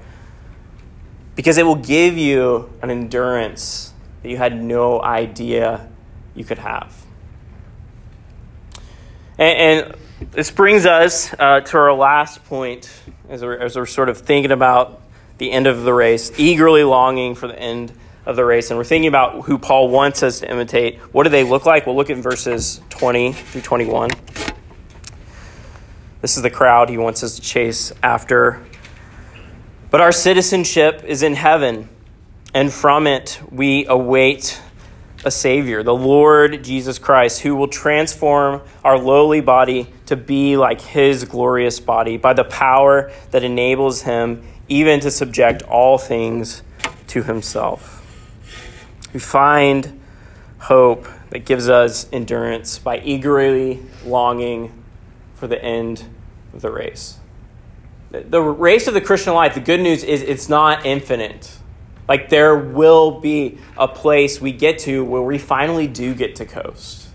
Because 1.35 1.57
it 1.57 1.65
will 1.65 1.75
give 1.75 2.17
you 2.17 2.71
an 2.81 2.89
endurance 2.89 3.91
that 4.21 4.29
you 4.29 4.37
had 4.37 4.63
no 4.63 5.01
idea 5.01 5.89
you 6.33 6.45
could 6.45 6.59
have. 6.59 7.05
And, 9.37 9.81
and 9.83 9.95
this 10.31 10.51
brings 10.51 10.85
us 10.85 11.33
uh, 11.37 11.61
to 11.61 11.77
our 11.77 11.93
last 11.93 12.43
point 12.45 12.91
as 13.29 13.41
we're, 13.41 13.57
as 13.57 13.75
we're 13.75 13.85
sort 13.85 14.09
of 14.09 14.17
thinking 14.17 14.51
about 14.51 15.01
the 15.37 15.51
end 15.51 15.67
of 15.67 15.83
the 15.83 15.93
race, 15.93 16.31
eagerly 16.37 16.83
longing 16.83 17.35
for 17.35 17.47
the 17.47 17.59
end 17.59 17.91
of 18.25 18.35
the 18.35 18.45
race. 18.45 18.69
And 18.69 18.77
we're 18.77 18.83
thinking 18.83 19.07
about 19.07 19.45
who 19.45 19.57
Paul 19.57 19.89
wants 19.89 20.23
us 20.23 20.39
to 20.39 20.49
imitate. 20.49 20.97
What 21.13 21.23
do 21.23 21.29
they 21.29 21.43
look 21.43 21.65
like? 21.65 21.85
We'll 21.85 21.95
look 21.95 22.09
at 22.09 22.17
verses 22.17 22.81
20 22.89 23.33
through 23.33 23.61
21. 23.61 24.11
This 26.21 26.37
is 26.37 26.43
the 26.43 26.49
crowd 26.49 26.89
he 26.89 26.97
wants 26.97 27.23
us 27.23 27.35
to 27.35 27.41
chase 27.41 27.91
after. 28.01 28.63
But 29.89 30.01
our 30.01 30.11
citizenship 30.11 31.03
is 31.05 31.21
in 31.21 31.35
heaven, 31.35 31.89
and 32.53 32.71
from 32.71 33.07
it 33.07 33.39
we 33.51 33.85
await 33.85 34.61
a 35.25 35.31
Savior, 35.31 35.83
the 35.83 35.95
Lord 35.95 36.63
Jesus 36.63 36.99
Christ, 36.99 37.41
who 37.41 37.55
will 37.55 37.67
transform 37.67 38.61
our 38.83 38.97
lowly 38.97 39.41
body 39.41 39.87
to 40.05 40.15
be 40.15 40.57
like 40.57 40.81
His 40.81 41.25
glorious 41.25 41.79
body 41.79 42.17
by 42.17 42.33
the 42.33 42.43
power 42.43 43.11
that 43.31 43.43
enables 43.43 44.03
Him 44.03 44.43
even 44.67 44.99
to 45.01 45.11
subject 45.11 45.61
all 45.63 45.97
things 45.97 46.63
to 47.07 47.23
Himself. 47.23 47.99
We 49.13 49.19
find 49.19 49.99
hope 50.59 51.07
that 51.29 51.45
gives 51.45 51.69
us 51.69 52.07
endurance 52.11 52.79
by 52.79 52.99
eagerly 52.99 53.81
longing 54.05 54.83
for 55.35 55.47
the 55.47 55.63
end 55.63 56.05
of 56.53 56.61
the 56.61 56.71
race. 56.71 57.19
The 58.11 58.41
race 58.41 58.87
of 58.87 58.93
the 58.93 59.01
Christian 59.01 59.33
life, 59.33 59.55
the 59.55 59.59
good 59.59 59.79
news 59.79 60.03
is 60.03 60.21
it's 60.21 60.47
not 60.47 60.85
infinite. 60.85 61.57
Like 62.07 62.29
there 62.29 62.55
will 62.55 63.19
be 63.19 63.57
a 63.77 63.87
place 63.87 64.41
we 64.41 64.51
get 64.51 64.79
to 64.79 65.03
where 65.05 65.21
we 65.21 65.37
finally 65.37 65.87
do 65.87 66.13
get 66.13 66.35
to 66.37 66.45
coast. 66.45 67.07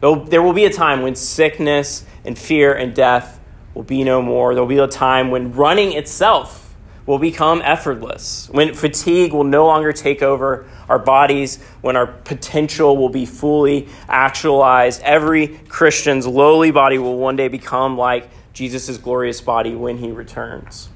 There 0.00 0.42
will 0.42 0.52
be 0.52 0.64
a 0.64 0.72
time 0.72 1.02
when 1.02 1.14
sickness 1.14 2.04
and 2.24 2.38
fear 2.38 2.72
and 2.74 2.94
death 2.94 3.40
will 3.74 3.82
be 3.82 4.04
no 4.04 4.22
more. 4.22 4.54
There 4.54 4.62
will 4.62 4.68
be 4.68 4.78
a 4.78 4.86
time 4.86 5.30
when 5.30 5.52
running 5.52 5.92
itself 5.92 6.64
will 7.06 7.18
become 7.18 7.62
effortless, 7.64 8.50
when 8.50 8.74
fatigue 8.74 9.32
will 9.32 9.42
no 9.42 9.64
longer 9.66 9.94
take 9.94 10.22
over 10.22 10.68
our 10.90 10.98
bodies, 10.98 11.56
when 11.80 11.96
our 11.96 12.06
potential 12.06 12.98
will 12.98 13.08
be 13.08 13.24
fully 13.24 13.88
actualized. 14.08 15.00
Every 15.02 15.48
Christian's 15.68 16.26
lowly 16.26 16.70
body 16.70 16.98
will 16.98 17.16
one 17.16 17.34
day 17.34 17.48
become 17.48 17.96
like 17.96 18.28
Jesus' 18.52 18.98
glorious 18.98 19.40
body 19.40 19.74
when 19.74 19.98
he 19.98 20.12
returns. 20.12 20.90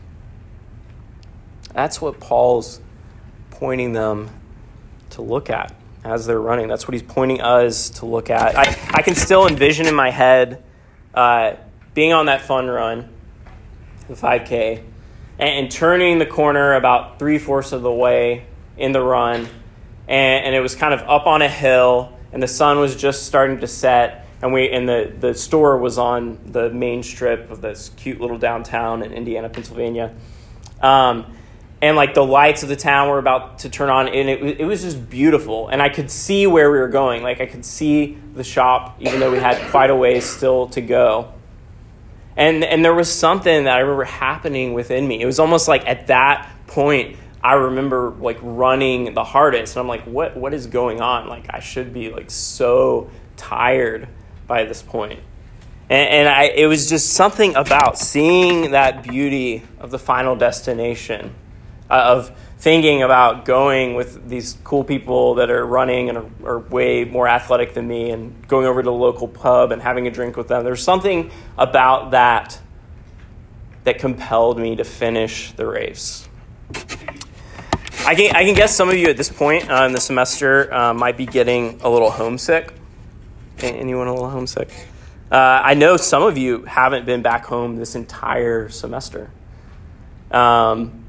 That's 1.72 2.00
what 2.02 2.20
Paul's 2.20 2.80
pointing 3.62 3.92
them 3.92 4.29
to 5.09 5.22
look 5.22 5.48
at 5.48 5.72
as 6.03 6.27
they're 6.27 6.40
running. 6.40 6.66
That's 6.66 6.88
what 6.88 6.94
he's 6.94 7.03
pointing 7.05 7.40
us 7.40 7.90
to 7.90 8.07
look 8.07 8.29
at. 8.29 8.59
I, 8.59 8.62
I 8.92 9.03
can 9.03 9.14
still 9.14 9.46
envision 9.46 9.87
in 9.87 9.94
my 9.94 10.11
head 10.11 10.64
uh, 11.14 11.55
being 11.94 12.12
on 12.12 12.27
that 12.27 12.42
fun 12.42 12.66
run, 12.66 13.09
the 14.09 14.14
5K, 14.14 14.83
and, 15.38 15.48
and 15.48 15.70
turning 15.70 16.18
the 16.18 16.27
corner 16.27 16.75
about 16.75 17.20
three 17.20 17.38
fourths 17.38 17.70
of 17.70 17.83
the 17.83 17.92
way 17.92 18.46
in 18.77 18.90
the 18.90 19.01
run. 19.01 19.46
And, 20.09 20.44
and 20.44 20.57
it 20.57 20.61
was 20.61 20.75
kind 20.75 20.92
of 20.92 21.09
up 21.09 21.29
on 21.29 21.40
a 21.40 21.48
hill, 21.48 22.18
and 22.33 22.42
the 22.42 22.48
sun 22.48 22.81
was 22.81 22.96
just 22.96 23.27
starting 23.27 23.61
to 23.61 23.68
set. 23.68 24.27
And 24.42 24.53
we 24.53 24.70
and 24.70 24.88
the, 24.88 25.14
the 25.20 25.35
store 25.35 25.79
was 25.79 25.98
on 25.98 26.40
the 26.46 26.68
main 26.70 27.05
strip 27.05 27.48
of 27.48 27.61
this 27.61 27.90
cute 27.90 28.20
little 28.20 28.38
downtown 28.38 29.05
in 29.05 29.12
Indiana, 29.12 29.48
Pennsylvania. 29.48 30.12
Um, 30.81 31.37
and 31.82 31.96
like 31.96 32.14
the 32.14 32.24
lights 32.24 32.62
of 32.62 32.68
the 32.68 32.76
town 32.76 33.08
were 33.08 33.18
about 33.18 33.58
to 33.58 33.68
turn 33.68 33.90
on 33.90 34.08
and 34.08 34.30
it, 34.30 34.60
it 34.60 34.64
was 34.64 34.82
just 34.82 35.10
beautiful 35.10 35.66
and 35.68 35.82
i 35.82 35.88
could 35.88 36.10
see 36.10 36.46
where 36.46 36.70
we 36.70 36.78
were 36.78 36.88
going. 36.88 37.22
Like 37.22 37.40
i 37.40 37.46
could 37.46 37.64
see 37.64 38.16
the 38.34 38.44
shop 38.44 38.96
even 39.00 39.20
though 39.20 39.32
we 39.32 39.38
had 39.38 39.70
quite 39.70 39.90
a 39.90 39.96
ways 39.96 40.24
still 40.24 40.68
to 40.68 40.80
go. 40.80 41.34
And 42.36 42.64
and 42.64 42.82
there 42.82 42.94
was 42.94 43.12
something 43.12 43.64
that 43.64 43.76
i 43.76 43.80
remember 43.80 44.04
happening 44.04 44.72
within 44.72 45.06
me. 45.06 45.20
It 45.20 45.26
was 45.26 45.40
almost 45.40 45.68
like 45.68 45.86
at 45.86 46.06
that 46.06 46.48
point 46.68 47.16
i 47.42 47.54
remember 47.54 48.10
like 48.10 48.38
running 48.40 49.12
the 49.12 49.24
hardest 49.24 49.76
and 49.76 49.80
i'm 49.80 49.88
like 49.88 50.04
what 50.04 50.36
what 50.36 50.54
is 50.54 50.68
going 50.68 51.00
on? 51.00 51.28
Like 51.28 51.46
i 51.50 51.58
should 51.58 51.92
be 51.92 52.10
like 52.10 52.30
so 52.30 53.10
tired 53.36 54.08
by 54.46 54.64
this 54.64 54.82
point. 54.82 55.18
And, 55.90 56.08
and 56.08 56.28
I, 56.28 56.44
it 56.44 56.66
was 56.66 56.88
just 56.88 57.12
something 57.12 57.56
about 57.56 57.98
seeing 57.98 58.70
that 58.70 59.02
beauty 59.02 59.64
of 59.78 59.90
the 59.90 59.98
final 59.98 60.36
destination 60.36 61.34
of 62.00 62.33
thinking 62.59 63.02
about 63.02 63.44
going 63.44 63.94
with 63.94 64.28
these 64.28 64.57
cool 64.62 64.85
people 64.85 65.35
that 65.35 65.50
are 65.50 65.66
running 65.66 66.09
and 66.09 66.18
are, 66.18 66.31
are, 66.44 66.59
way 66.61 67.05
more 67.05 67.26
athletic 67.26 67.74
than 67.74 67.88
me 67.88 68.11
and 68.11 68.46
going 68.46 68.66
over 68.66 68.83
to 68.83 68.87
the 68.87 68.92
local 68.92 69.26
pub 69.26 69.72
and 69.72 69.83
having 69.83 70.07
a 70.07 70.11
drink 70.11 70.37
with 70.37 70.46
them. 70.46 70.62
There's 70.62 70.83
something 70.83 71.33
about 71.59 72.12
that 72.12 72.61
that 73.83 73.98
compelled 73.98 74.59
me 74.59 74.76
to 74.76 74.85
finish 74.85 75.50
the 75.52 75.66
race. 75.66 76.28
I 78.05 78.14
can, 78.14 78.35
I 78.35 78.44
can 78.44 78.55
guess 78.55 78.74
some 78.74 78.88
of 78.88 78.96
you 78.96 79.09
at 79.09 79.16
this 79.16 79.28
point 79.28 79.68
uh, 79.68 79.85
in 79.85 79.92
the 79.92 80.00
semester 80.00 80.72
uh, 80.72 80.94
might 80.94 81.16
be 81.16 81.26
getting 81.26 81.81
a 81.83 81.90
little 81.90 82.11
homesick. 82.11 82.72
Anyone 83.59 84.07
a 84.07 84.12
little 84.14 84.31
homesick? 84.31 84.70
Uh, 85.33 85.62
I 85.64 85.74
know 85.74 85.96
some 85.96 86.22
of 86.22 86.38
you 86.38 86.62
haven't 86.62 87.07
been 87.07 87.22
back 87.22 87.44
home 87.44 87.76
this 87.76 87.94
entire 87.94 88.68
semester. 88.68 89.31
Um, 90.31 91.01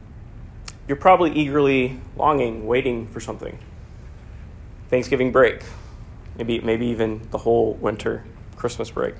you're 0.88 0.98
probably 0.98 1.32
eagerly 1.32 2.00
longing, 2.15 2.65
waiting 2.65 3.08
for 3.08 3.19
something. 3.19 3.58
Thanksgiving 4.89 5.32
break, 5.32 5.63
maybe, 6.38 6.60
maybe 6.60 6.88
even 6.88 7.28
the 7.32 7.39
whole 7.39 7.74
winter 7.76 8.26
Christmas 8.56 8.91
break. 8.91 9.15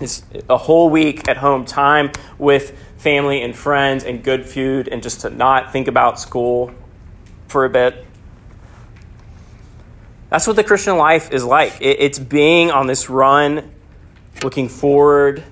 It's 0.00 0.24
a 0.48 0.56
whole 0.56 0.90
week 0.90 1.28
at 1.28 1.36
home, 1.36 1.64
time 1.64 2.10
with 2.38 2.76
family 2.96 3.42
and 3.42 3.54
friends 3.54 4.04
and 4.04 4.24
good 4.24 4.46
food, 4.46 4.88
and 4.88 5.02
just 5.02 5.20
to 5.20 5.30
not 5.30 5.72
think 5.72 5.86
about 5.86 6.18
school 6.18 6.72
for 7.46 7.64
a 7.64 7.70
bit. 7.70 8.06
That's 10.30 10.46
what 10.46 10.56
the 10.56 10.64
Christian 10.64 10.96
life 10.96 11.30
is 11.30 11.44
like. 11.44 11.74
It's 11.80 12.18
being 12.18 12.70
on 12.70 12.86
this 12.86 13.10
run, 13.10 13.70
looking 14.42 14.68
forward 14.68 15.44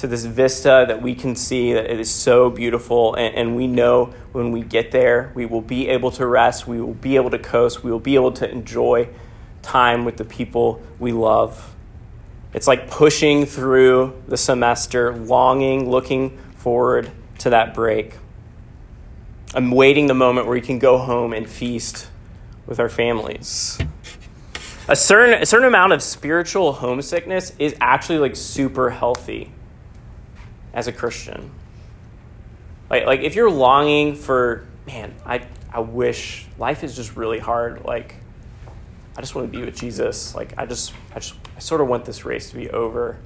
to 0.00 0.06
this 0.06 0.24
vista 0.24 0.86
that 0.88 1.02
we 1.02 1.14
can 1.14 1.36
see 1.36 1.74
that 1.74 1.90
it 1.90 2.00
is 2.00 2.10
so 2.10 2.48
beautiful. 2.48 3.14
And, 3.14 3.34
and, 3.34 3.56
we 3.56 3.66
know 3.66 4.14
when 4.32 4.50
we 4.50 4.62
get 4.62 4.92
there, 4.92 5.30
we 5.34 5.44
will 5.44 5.60
be 5.60 5.88
able 5.88 6.10
to 6.12 6.26
rest, 6.26 6.66
we 6.66 6.80
will 6.80 6.94
be 6.94 7.16
able 7.16 7.28
to 7.28 7.38
coast, 7.38 7.84
we 7.84 7.90
will 7.90 8.00
be 8.00 8.14
able 8.14 8.32
to 8.32 8.50
enjoy 8.50 9.10
time 9.60 10.06
with 10.06 10.16
the 10.16 10.24
people 10.24 10.82
we 10.98 11.12
love. 11.12 11.74
It's 12.54 12.66
like 12.66 12.90
pushing 12.90 13.44
through 13.44 14.22
the 14.26 14.38
semester, 14.38 15.14
longing, 15.14 15.90
looking 15.90 16.38
forward 16.56 17.10
to 17.40 17.50
that 17.50 17.74
break. 17.74 18.14
I'm 19.54 19.70
waiting 19.70 20.06
the 20.06 20.14
moment 20.14 20.46
where 20.46 20.54
we 20.54 20.62
can 20.62 20.78
go 20.78 20.96
home 20.96 21.34
and 21.34 21.48
feast 21.48 22.08
with 22.66 22.80
our 22.80 22.88
families. 22.88 23.78
A 24.88 24.96
certain, 24.96 25.42
a 25.42 25.46
certain 25.46 25.68
amount 25.68 25.92
of 25.92 26.02
spiritual 26.02 26.72
homesickness 26.72 27.52
is 27.58 27.76
actually 27.82 28.18
like 28.18 28.34
super 28.34 28.90
healthy 28.90 29.52
as 30.72 30.86
a 30.86 30.92
Christian. 30.92 31.50
Like, 32.88 33.06
like 33.06 33.20
if 33.20 33.34
you're 33.34 33.50
longing 33.50 34.14
for, 34.14 34.66
man, 34.86 35.14
I, 35.24 35.46
I 35.72 35.80
wish 35.80 36.46
life 36.58 36.82
is 36.84 36.96
just 36.96 37.16
really 37.16 37.38
hard. 37.38 37.84
Like, 37.84 38.16
I 39.16 39.20
just 39.20 39.34
want 39.34 39.50
to 39.50 39.58
be 39.58 39.64
with 39.64 39.76
Jesus. 39.76 40.34
Like, 40.34 40.54
I 40.56 40.66
just, 40.66 40.92
I 41.14 41.18
just, 41.18 41.34
I 41.56 41.60
sort 41.60 41.80
of 41.80 41.88
want 41.88 42.04
this 42.04 42.24
race 42.24 42.50
to 42.50 42.56
be 42.56 42.70
over. 42.70 43.18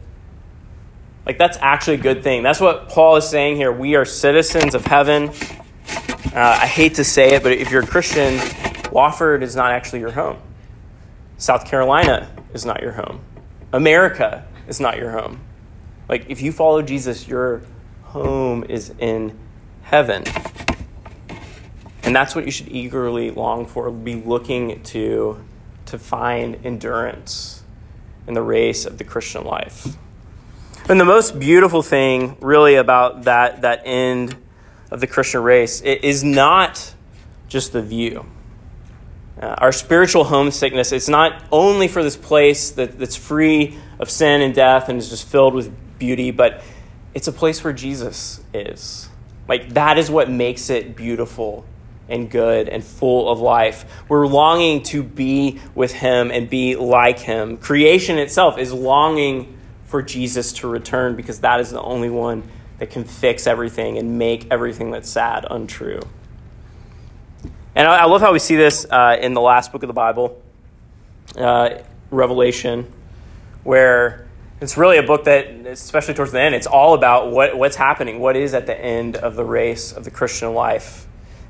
Like, 1.27 1.39
that's 1.39 1.57
actually 1.61 1.95
a 1.95 2.03
good 2.03 2.23
thing. 2.23 2.43
That's 2.43 2.61
what 2.61 2.89
Paul 2.89 3.17
is 3.17 3.29
saying 3.29 3.57
here. 3.57 3.73
We 3.73 3.95
are 3.95 4.05
citizens 4.05 4.75
of 4.75 4.85
heaven. 4.85 5.31
Uh, 6.35 6.59
I 6.63 6.67
hate 6.67 6.97
to 6.97 7.05
say 7.05 7.35
it, 7.35 7.43
but 7.43 7.53
if 7.53 7.71
you're 7.71 7.83
a 7.83 7.87
Christian, 7.87 8.39
Wofford 8.91 9.43
is 9.43 9.57
not 9.57 9.71
actually 9.71 10.01
your 10.01 10.11
home. 10.11 10.39
South 11.39 11.65
Carolina 11.65 12.31
is 12.53 12.67
not 12.67 12.83
your 12.83 12.93
home. 12.93 13.21
America 13.73 14.45
is 14.69 14.81
not 14.81 14.99
your 14.99 15.13
home. 15.13 15.41
Like, 16.09 16.27
if 16.29 16.43
you 16.43 16.53
follow 16.53 16.83
Jesus, 16.83 17.27
your 17.27 17.63
home 18.03 18.65
is 18.69 18.93
in 18.99 19.39
heaven. 19.83 20.25
And 22.03 22.15
that's 22.15 22.35
what 22.35 22.45
you 22.45 22.51
should 22.51 22.69
eagerly 22.69 23.31
long 23.31 23.67
for, 23.67 23.91
be 23.91 24.15
looking 24.15 24.83
to, 24.85 25.43
to 25.87 25.99
find 25.99 26.65
endurance 26.65 27.63
in 28.27 28.35
the 28.35 28.43
race 28.43 28.85
of 28.85 28.99
the 28.99 29.05
Christian 29.05 29.45
life. 29.45 29.97
And 30.89 31.01
the 31.01 31.05
most 31.05 31.39
beautiful 31.39 31.83
thing, 31.83 32.37
really, 32.41 32.75
about 32.75 33.25
that, 33.25 33.63
that 33.63 33.83
end 33.87 34.37
of 34.91 35.01
the 35.01 35.07
Christian 35.07 35.43
race 35.43 35.81
is 35.81 36.23
not 36.23 36.95
just 37.49 37.73
the 37.73 37.81
view. 37.81 38.27
Uh, 39.41 39.47
our 39.59 39.73
spiritual 39.73 40.25
homesickness, 40.25 40.93
it's 40.93 41.09
not 41.09 41.43
only 41.51 41.89
for 41.89 42.03
this 42.03 42.17
place 42.17 42.71
that, 42.73 42.99
that's 42.99 43.17
free 43.17 43.79
of 43.99 44.11
sin 44.11 44.43
and 44.43 44.55
death 44.55 44.89
and 44.89 44.99
is 44.99 45.09
just 45.09 45.27
filled 45.27 45.55
with 45.55 45.75
beauty, 45.99 46.31
but 46.31 46.63
it's 47.15 47.29
a 47.29 47.33
place 47.33 47.63
where 47.63 47.73
Jesus 47.73 48.43
is. 48.53 49.09
Like, 49.49 49.75
that 49.75 49.99
is 49.99 50.11
what 50.11 50.31
makes 50.31 50.71
it 50.71 50.97
beautiful 50.97 51.65
and 52.09 52.31
good 52.31 52.69
and 52.69 52.85
full 52.85 53.31
of 53.31 53.41
life. 53.41 53.85
We're 54.09 54.27
longing 54.27 54.83
to 54.85 55.03
be 55.03 55.61
with 55.75 55.93
Him 55.93 56.31
and 56.31 56.49
be 56.49 56.77
like 56.77 57.19
Him. 57.19 57.57
Creation 57.57 58.19
itself 58.19 58.59
is 58.59 58.73
longing 58.73 59.57
for 59.85 60.03
Jesus 60.03 60.53
to 60.55 60.69
return 60.69 61.17
because 61.17 61.41
that 61.41 61.61
is 61.61 61.71
the 61.71 61.81
only 61.81 62.11
one 62.11 62.43
that 62.79 62.91
can 62.91 63.05
fix 63.05 63.47
everything 63.47 63.97
and 63.99 64.19
make 64.19 64.47
everything 64.51 64.91
that's 64.91 65.09
sad 65.09 65.47
untrue. 65.51 66.01
And 67.77 67.89
I, 67.89 68.05
love 68.05 68.21
how 68.21 68.33
we 68.33 68.39
see 68.39 68.57
this 68.57 68.87
uh, 68.89 69.17
in 69.21 69.35
the 69.35 69.41
last 69.41 69.73
book 69.73 69.83
of 69.83 69.89
the 69.89 69.95
Bible, 69.95 70.41
uh, 71.37 71.79
Revelation, 72.11 72.93
where 73.65 74.27
it's 74.61 74.77
really 74.77 74.99
a 74.99 75.03
book 75.03 75.25
that, 75.25 75.49
especially 75.67 76.15
towards 76.15 76.33
the 76.33 76.41
end, 76.41 76.55
it's 76.55 76.67
all 76.67 76.95
about 76.95 77.31
what, 77.31 77.57
what's 77.57 77.77
happening, 77.77 78.21
what 78.21 78.37
is 78.37 78.55
at 78.55 78.67
the 78.67 78.79
end 78.79 79.17
of 79.17 79.37
the 79.37 79.45
race 79.45 79.93
of 79.93 80.05
the 80.05 80.11
Christian 80.11 80.55
life. 80.55 81.07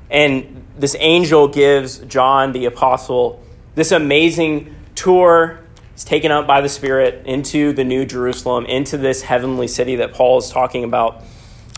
And 0.09 0.65
this 0.77 0.95
angel 0.99 1.47
gives 1.47 1.99
John 1.99 2.51
the 2.51 2.65
apostle 2.65 3.41
this 3.75 3.91
amazing 3.91 4.75
tour. 4.95 5.59
He's 5.93 6.03
taken 6.03 6.31
up 6.31 6.47
by 6.47 6.61
the 6.61 6.69
Spirit 6.69 7.25
into 7.25 7.73
the 7.73 7.83
New 7.83 8.05
Jerusalem, 8.05 8.65
into 8.65 8.97
this 8.97 9.21
heavenly 9.21 9.67
city 9.67 9.97
that 9.97 10.13
Paul 10.13 10.39
is 10.39 10.49
talking 10.49 10.83
about. 10.83 11.23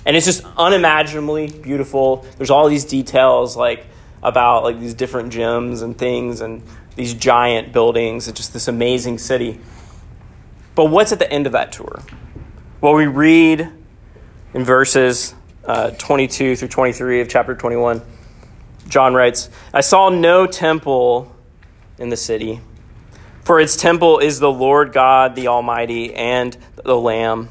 And 0.06 0.16
it's 0.16 0.26
just 0.26 0.44
unimaginably 0.56 1.48
beautiful. 1.48 2.26
There's 2.38 2.50
all 2.50 2.70
these 2.70 2.86
details 2.86 3.58
like 3.58 3.86
about 4.24 4.64
like 4.64 4.80
these 4.80 4.94
different 4.94 5.34
gems 5.34 5.82
and 5.82 5.98
things 5.98 6.42
and 6.42 6.64
these 6.96 7.14
giant 7.14 7.74
buildings. 7.74 8.28
It's 8.28 8.38
just 8.38 8.54
this 8.54 8.68
amazing 8.68 9.18
city. 9.18 9.60
But 10.78 10.92
what's 10.92 11.12
at 11.12 11.18
the 11.18 11.30
end 11.34 11.48
of 11.48 11.54
that 11.54 11.72
tour? 11.72 12.04
Well, 12.82 12.94
we 12.94 13.08
read 13.08 13.68
in 14.54 14.64
verses 14.64 15.34
uh, 15.66 15.90
22 15.90 16.56
through 16.56 16.68
23 16.68 17.22
of 17.22 17.28
chapter 17.28 17.56
21. 17.56 18.00
John 18.88 19.16
writes, 19.16 19.50
I 19.74 19.82
saw 19.82 20.10
no 20.10 20.46
temple 20.46 21.36
in 21.98 22.10
the 22.10 22.16
city, 22.16 22.62
for 23.44 23.60
its 23.60 23.76
temple 23.76 24.20
is 24.20 24.40
the 24.40 24.52
Lord 24.52 24.94
God, 24.94 25.34
the 25.34 25.48
Almighty, 25.48 26.14
and 26.14 26.56
the 26.76 26.96
Lamb. 26.96 27.50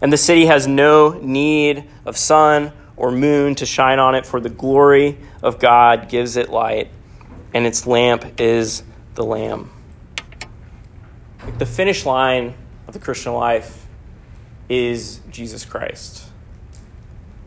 And 0.00 0.12
the 0.12 0.16
city 0.16 0.46
has 0.46 0.68
no 0.68 1.18
need 1.20 1.82
of 2.04 2.16
sun 2.16 2.72
or 2.96 3.10
moon 3.10 3.56
to 3.56 3.66
shine 3.66 3.98
on 3.98 4.14
it, 4.14 4.24
for 4.24 4.38
the 4.38 4.50
glory 4.50 5.18
of 5.42 5.58
God 5.58 6.08
gives 6.08 6.36
it 6.36 6.48
light, 6.48 6.92
and 7.52 7.66
its 7.66 7.88
lamp 7.88 8.40
is 8.40 8.84
the 9.16 9.24
Lamb. 9.24 9.72
The 11.58 11.66
finish 11.66 12.04
line 12.04 12.54
of 12.86 12.92
the 12.92 13.00
Christian 13.00 13.32
life 13.32 13.86
is 14.68 15.20
Jesus 15.30 15.64
Christ. 15.64 16.28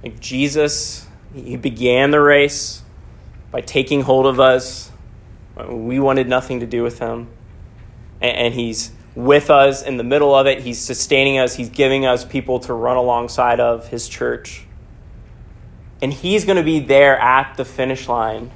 Like 0.02 0.20
Jesus, 0.20 1.08
he 1.34 1.58
began 1.58 2.12
the 2.12 2.20
race 2.20 2.82
by 3.52 3.62
taking 3.62 4.02
hold 4.02 4.26
of 4.26 4.40
us. 4.40 4.92
We 5.68 6.00
wanted 6.00 6.28
nothing 6.28 6.62
to 6.62 6.66
do 6.66 6.82
with 6.82 7.00
him. 7.00 7.28
And 8.22 8.54
he's 8.54 8.92
with 9.16 9.50
us 9.50 9.84
in 9.84 9.98
the 9.98 10.04
middle 10.04 10.34
of 10.34 10.48
it. 10.48 10.62
He's 10.62 10.80
sustaining 10.80 11.38
us. 11.38 11.56
He's 11.56 11.70
giving 11.70 12.06
us 12.06 12.26
people 12.26 12.60
to 12.62 12.74
run 12.74 12.98
alongside 12.98 13.60
of 13.60 13.90
his 13.90 14.08
church. 14.08 14.66
And 16.02 16.14
he's 16.14 16.46
going 16.46 16.58
to 16.58 16.64
be 16.64 16.80
there 16.80 17.20
at 17.20 17.58
the 17.58 17.66
finish 17.66 18.08
line, 18.08 18.52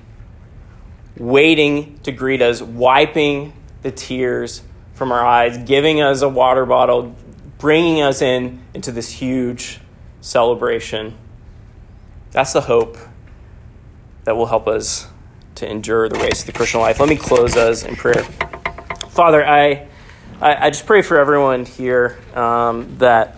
waiting 1.18 2.00
to 2.00 2.12
greet 2.12 2.42
us, 2.42 2.62
wiping 2.62 3.54
the 3.82 3.92
tears 3.92 4.64
from 4.94 5.12
our 5.12 5.26
eyes, 5.26 5.58
giving 5.58 6.02
us 6.02 6.22
a 6.22 6.30
water 6.30 6.66
bottle, 6.66 7.16
bringing 7.58 8.02
us 8.02 8.22
in 8.22 8.62
into 8.74 8.92
this 8.92 9.10
huge 9.10 9.80
celebration. 10.22 11.16
That's 12.32 12.54
the 12.54 12.62
hope 12.62 12.98
that 14.24 14.36
will 14.36 14.46
help 14.46 14.68
us 14.68 15.08
to 15.56 15.70
endure 15.70 16.10
the 16.10 16.18
race 16.20 16.42
of 16.42 16.48
the 16.48 16.54
Christian 16.54 16.80
life. 16.80 17.00
Let 17.00 17.10
me 17.10 17.16
close 17.16 17.56
us 17.56 17.84
in 17.84 17.96
prayer. 17.96 18.24
Father, 19.10 19.46
I, 19.46 19.88
I, 20.42 20.68
I 20.68 20.70
just 20.70 20.86
pray 20.86 21.02
for 21.02 21.18
everyone 21.18 21.66
here 21.66 22.18
um, 22.34 22.98
that 22.98 23.38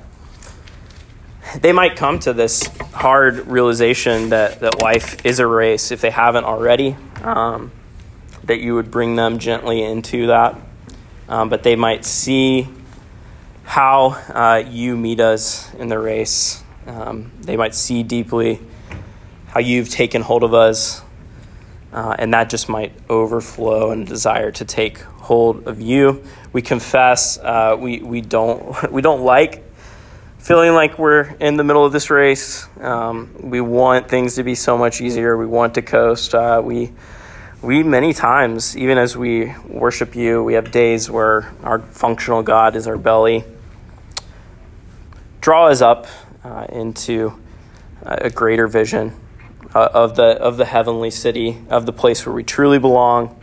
they 1.60 1.72
might 1.72 1.96
come 1.96 2.20
to 2.20 2.34
this 2.34 2.66
hard 2.94 3.48
realization 3.48 4.30
that, 4.30 4.60
that 4.62 4.82
life 4.82 5.26
is 5.26 5.40
a 5.40 5.48
race 5.48 5.92
if 5.92 6.02
they 6.02 6.10
haven't 6.10 6.46
already, 6.46 6.96
um, 7.24 7.72
that 8.46 8.60
you 8.60 8.76
would 8.76 8.92
bring 8.92 9.16
them 9.16 9.40
gently 9.40 9.84
into 9.84 10.28
that. 10.28 10.56
Um, 11.28 11.50
but 11.50 11.64
they 11.64 11.76
might 11.76 12.06
see 12.06 12.68
how 13.64 14.10
uh, 14.30 14.64
you 14.68 14.96
meet 14.96 15.20
us 15.20 15.74
in 15.76 15.88
the 15.88 15.98
race. 15.98 16.64
Um, 16.86 17.32
they 17.42 17.58
might 17.58 17.74
see 17.74 18.04
deeply 18.04 18.60
how 19.48 19.60
you've 19.60 19.90
taken 19.90 20.22
hold 20.22 20.44
of 20.44 20.54
us, 20.54 21.02
uh, 21.92 22.16
and 22.20 22.34
that 22.34 22.50
just 22.50 22.70
might 22.70 22.94
overflow 23.10 23.92
in 23.92 24.04
a 24.04 24.06
desire 24.06 24.52
to 24.52 24.66
take 24.66 25.00
hold 25.00 25.68
of 25.68 25.82
you. 25.82 26.24
We 26.54 26.62
confess 26.62 27.38
uh, 27.40 27.76
we, 27.80 28.00
we, 28.00 28.22
don't, 28.22 28.92
we 28.92 29.02
don't 29.02 29.22
like 29.22 29.64
feeling 30.46 30.74
like 30.74 31.00
we're 31.00 31.24
in 31.40 31.58
the 31.58 31.64
middle 31.64 31.84
of 31.84 31.92
this 31.92 32.12
race. 32.12 32.68
Um, 32.80 33.34
we 33.40 33.62
want 33.62 34.08
things 34.08 34.36
to 34.36 34.44
be 34.44 34.54
so 34.54 34.78
much 34.78 35.02
easier. 35.02 35.36
We 35.36 35.48
want 35.48 35.74
to 35.74 35.82
coast. 35.82 36.36
Uh, 36.36 36.62
we, 36.64 36.92
we, 37.62 37.84
many 37.84 38.14
times, 38.14 38.78
even 38.78 38.98
as 38.98 39.16
we 39.16 39.54
worship 39.68 40.16
you, 40.16 40.44
we 40.44 40.54
have 40.54 40.72
days 40.72 41.10
where 41.10 41.54
our 41.64 41.80
functional 41.80 42.44
God 42.44 42.76
is 42.76 42.88
our 42.88 42.98
belly. 42.98 43.44
Draw 45.42 45.68
us 45.68 45.82
up 45.82 46.08
uh, 46.44 46.68
into 46.70 47.40
a 48.02 48.30
greater 48.30 48.68
vision 48.68 49.14
uh, 49.74 49.90
of, 49.94 50.16
the, 50.16 50.24
of 50.24 50.58
the 50.58 50.66
heavenly 50.66 51.10
city, 51.10 51.58
of 51.70 51.86
the 51.86 51.94
place 51.94 52.26
where 52.26 52.36
we 52.36 52.44
truly 52.44 52.78
belong. 52.78 53.40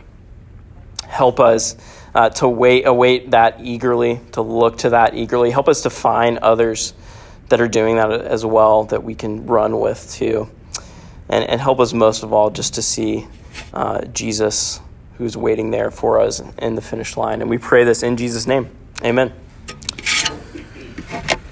Help 1.07 1.39
us 1.39 1.75
uh, 2.15 2.29
to 2.29 2.47
wait, 2.47 2.85
await 2.85 3.31
that 3.31 3.61
eagerly, 3.61 4.19
to 4.31 4.41
look 4.41 4.77
to 4.79 4.91
that 4.91 5.15
eagerly. 5.15 5.51
Help 5.51 5.67
us 5.67 5.81
to 5.83 5.89
find 5.89 6.37
others 6.37 6.93
that 7.49 7.59
are 7.59 7.67
doing 7.67 7.97
that 7.97 8.11
as 8.11 8.45
well 8.45 8.85
that 8.85 9.03
we 9.03 9.15
can 9.15 9.45
run 9.45 9.79
with 9.79 10.11
too. 10.11 10.49
And, 11.29 11.43
and 11.45 11.59
help 11.59 11.79
us 11.79 11.93
most 11.93 12.23
of 12.23 12.31
all 12.31 12.49
just 12.49 12.75
to 12.75 12.81
see 12.81 13.27
uh, 13.73 14.05
Jesus 14.05 14.81
who's 15.17 15.37
waiting 15.37 15.71
there 15.71 15.91
for 15.91 16.19
us 16.19 16.41
in 16.57 16.75
the 16.75 16.81
finish 16.81 17.15
line. 17.15 17.41
And 17.41 17.49
we 17.49 17.57
pray 17.57 17.83
this 17.83 18.03
in 18.03 18.17
Jesus' 18.17 18.47
name. 18.47 18.69
Amen. 19.03 19.33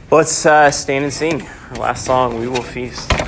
Let's 0.09 0.45
uh, 0.45 0.71
stand 0.71 1.05
and 1.05 1.13
sing. 1.13 1.47
Our 1.71 1.77
last 1.77 2.05
song, 2.05 2.39
We 2.39 2.47
Will 2.47 2.63
Feast. 2.63 3.20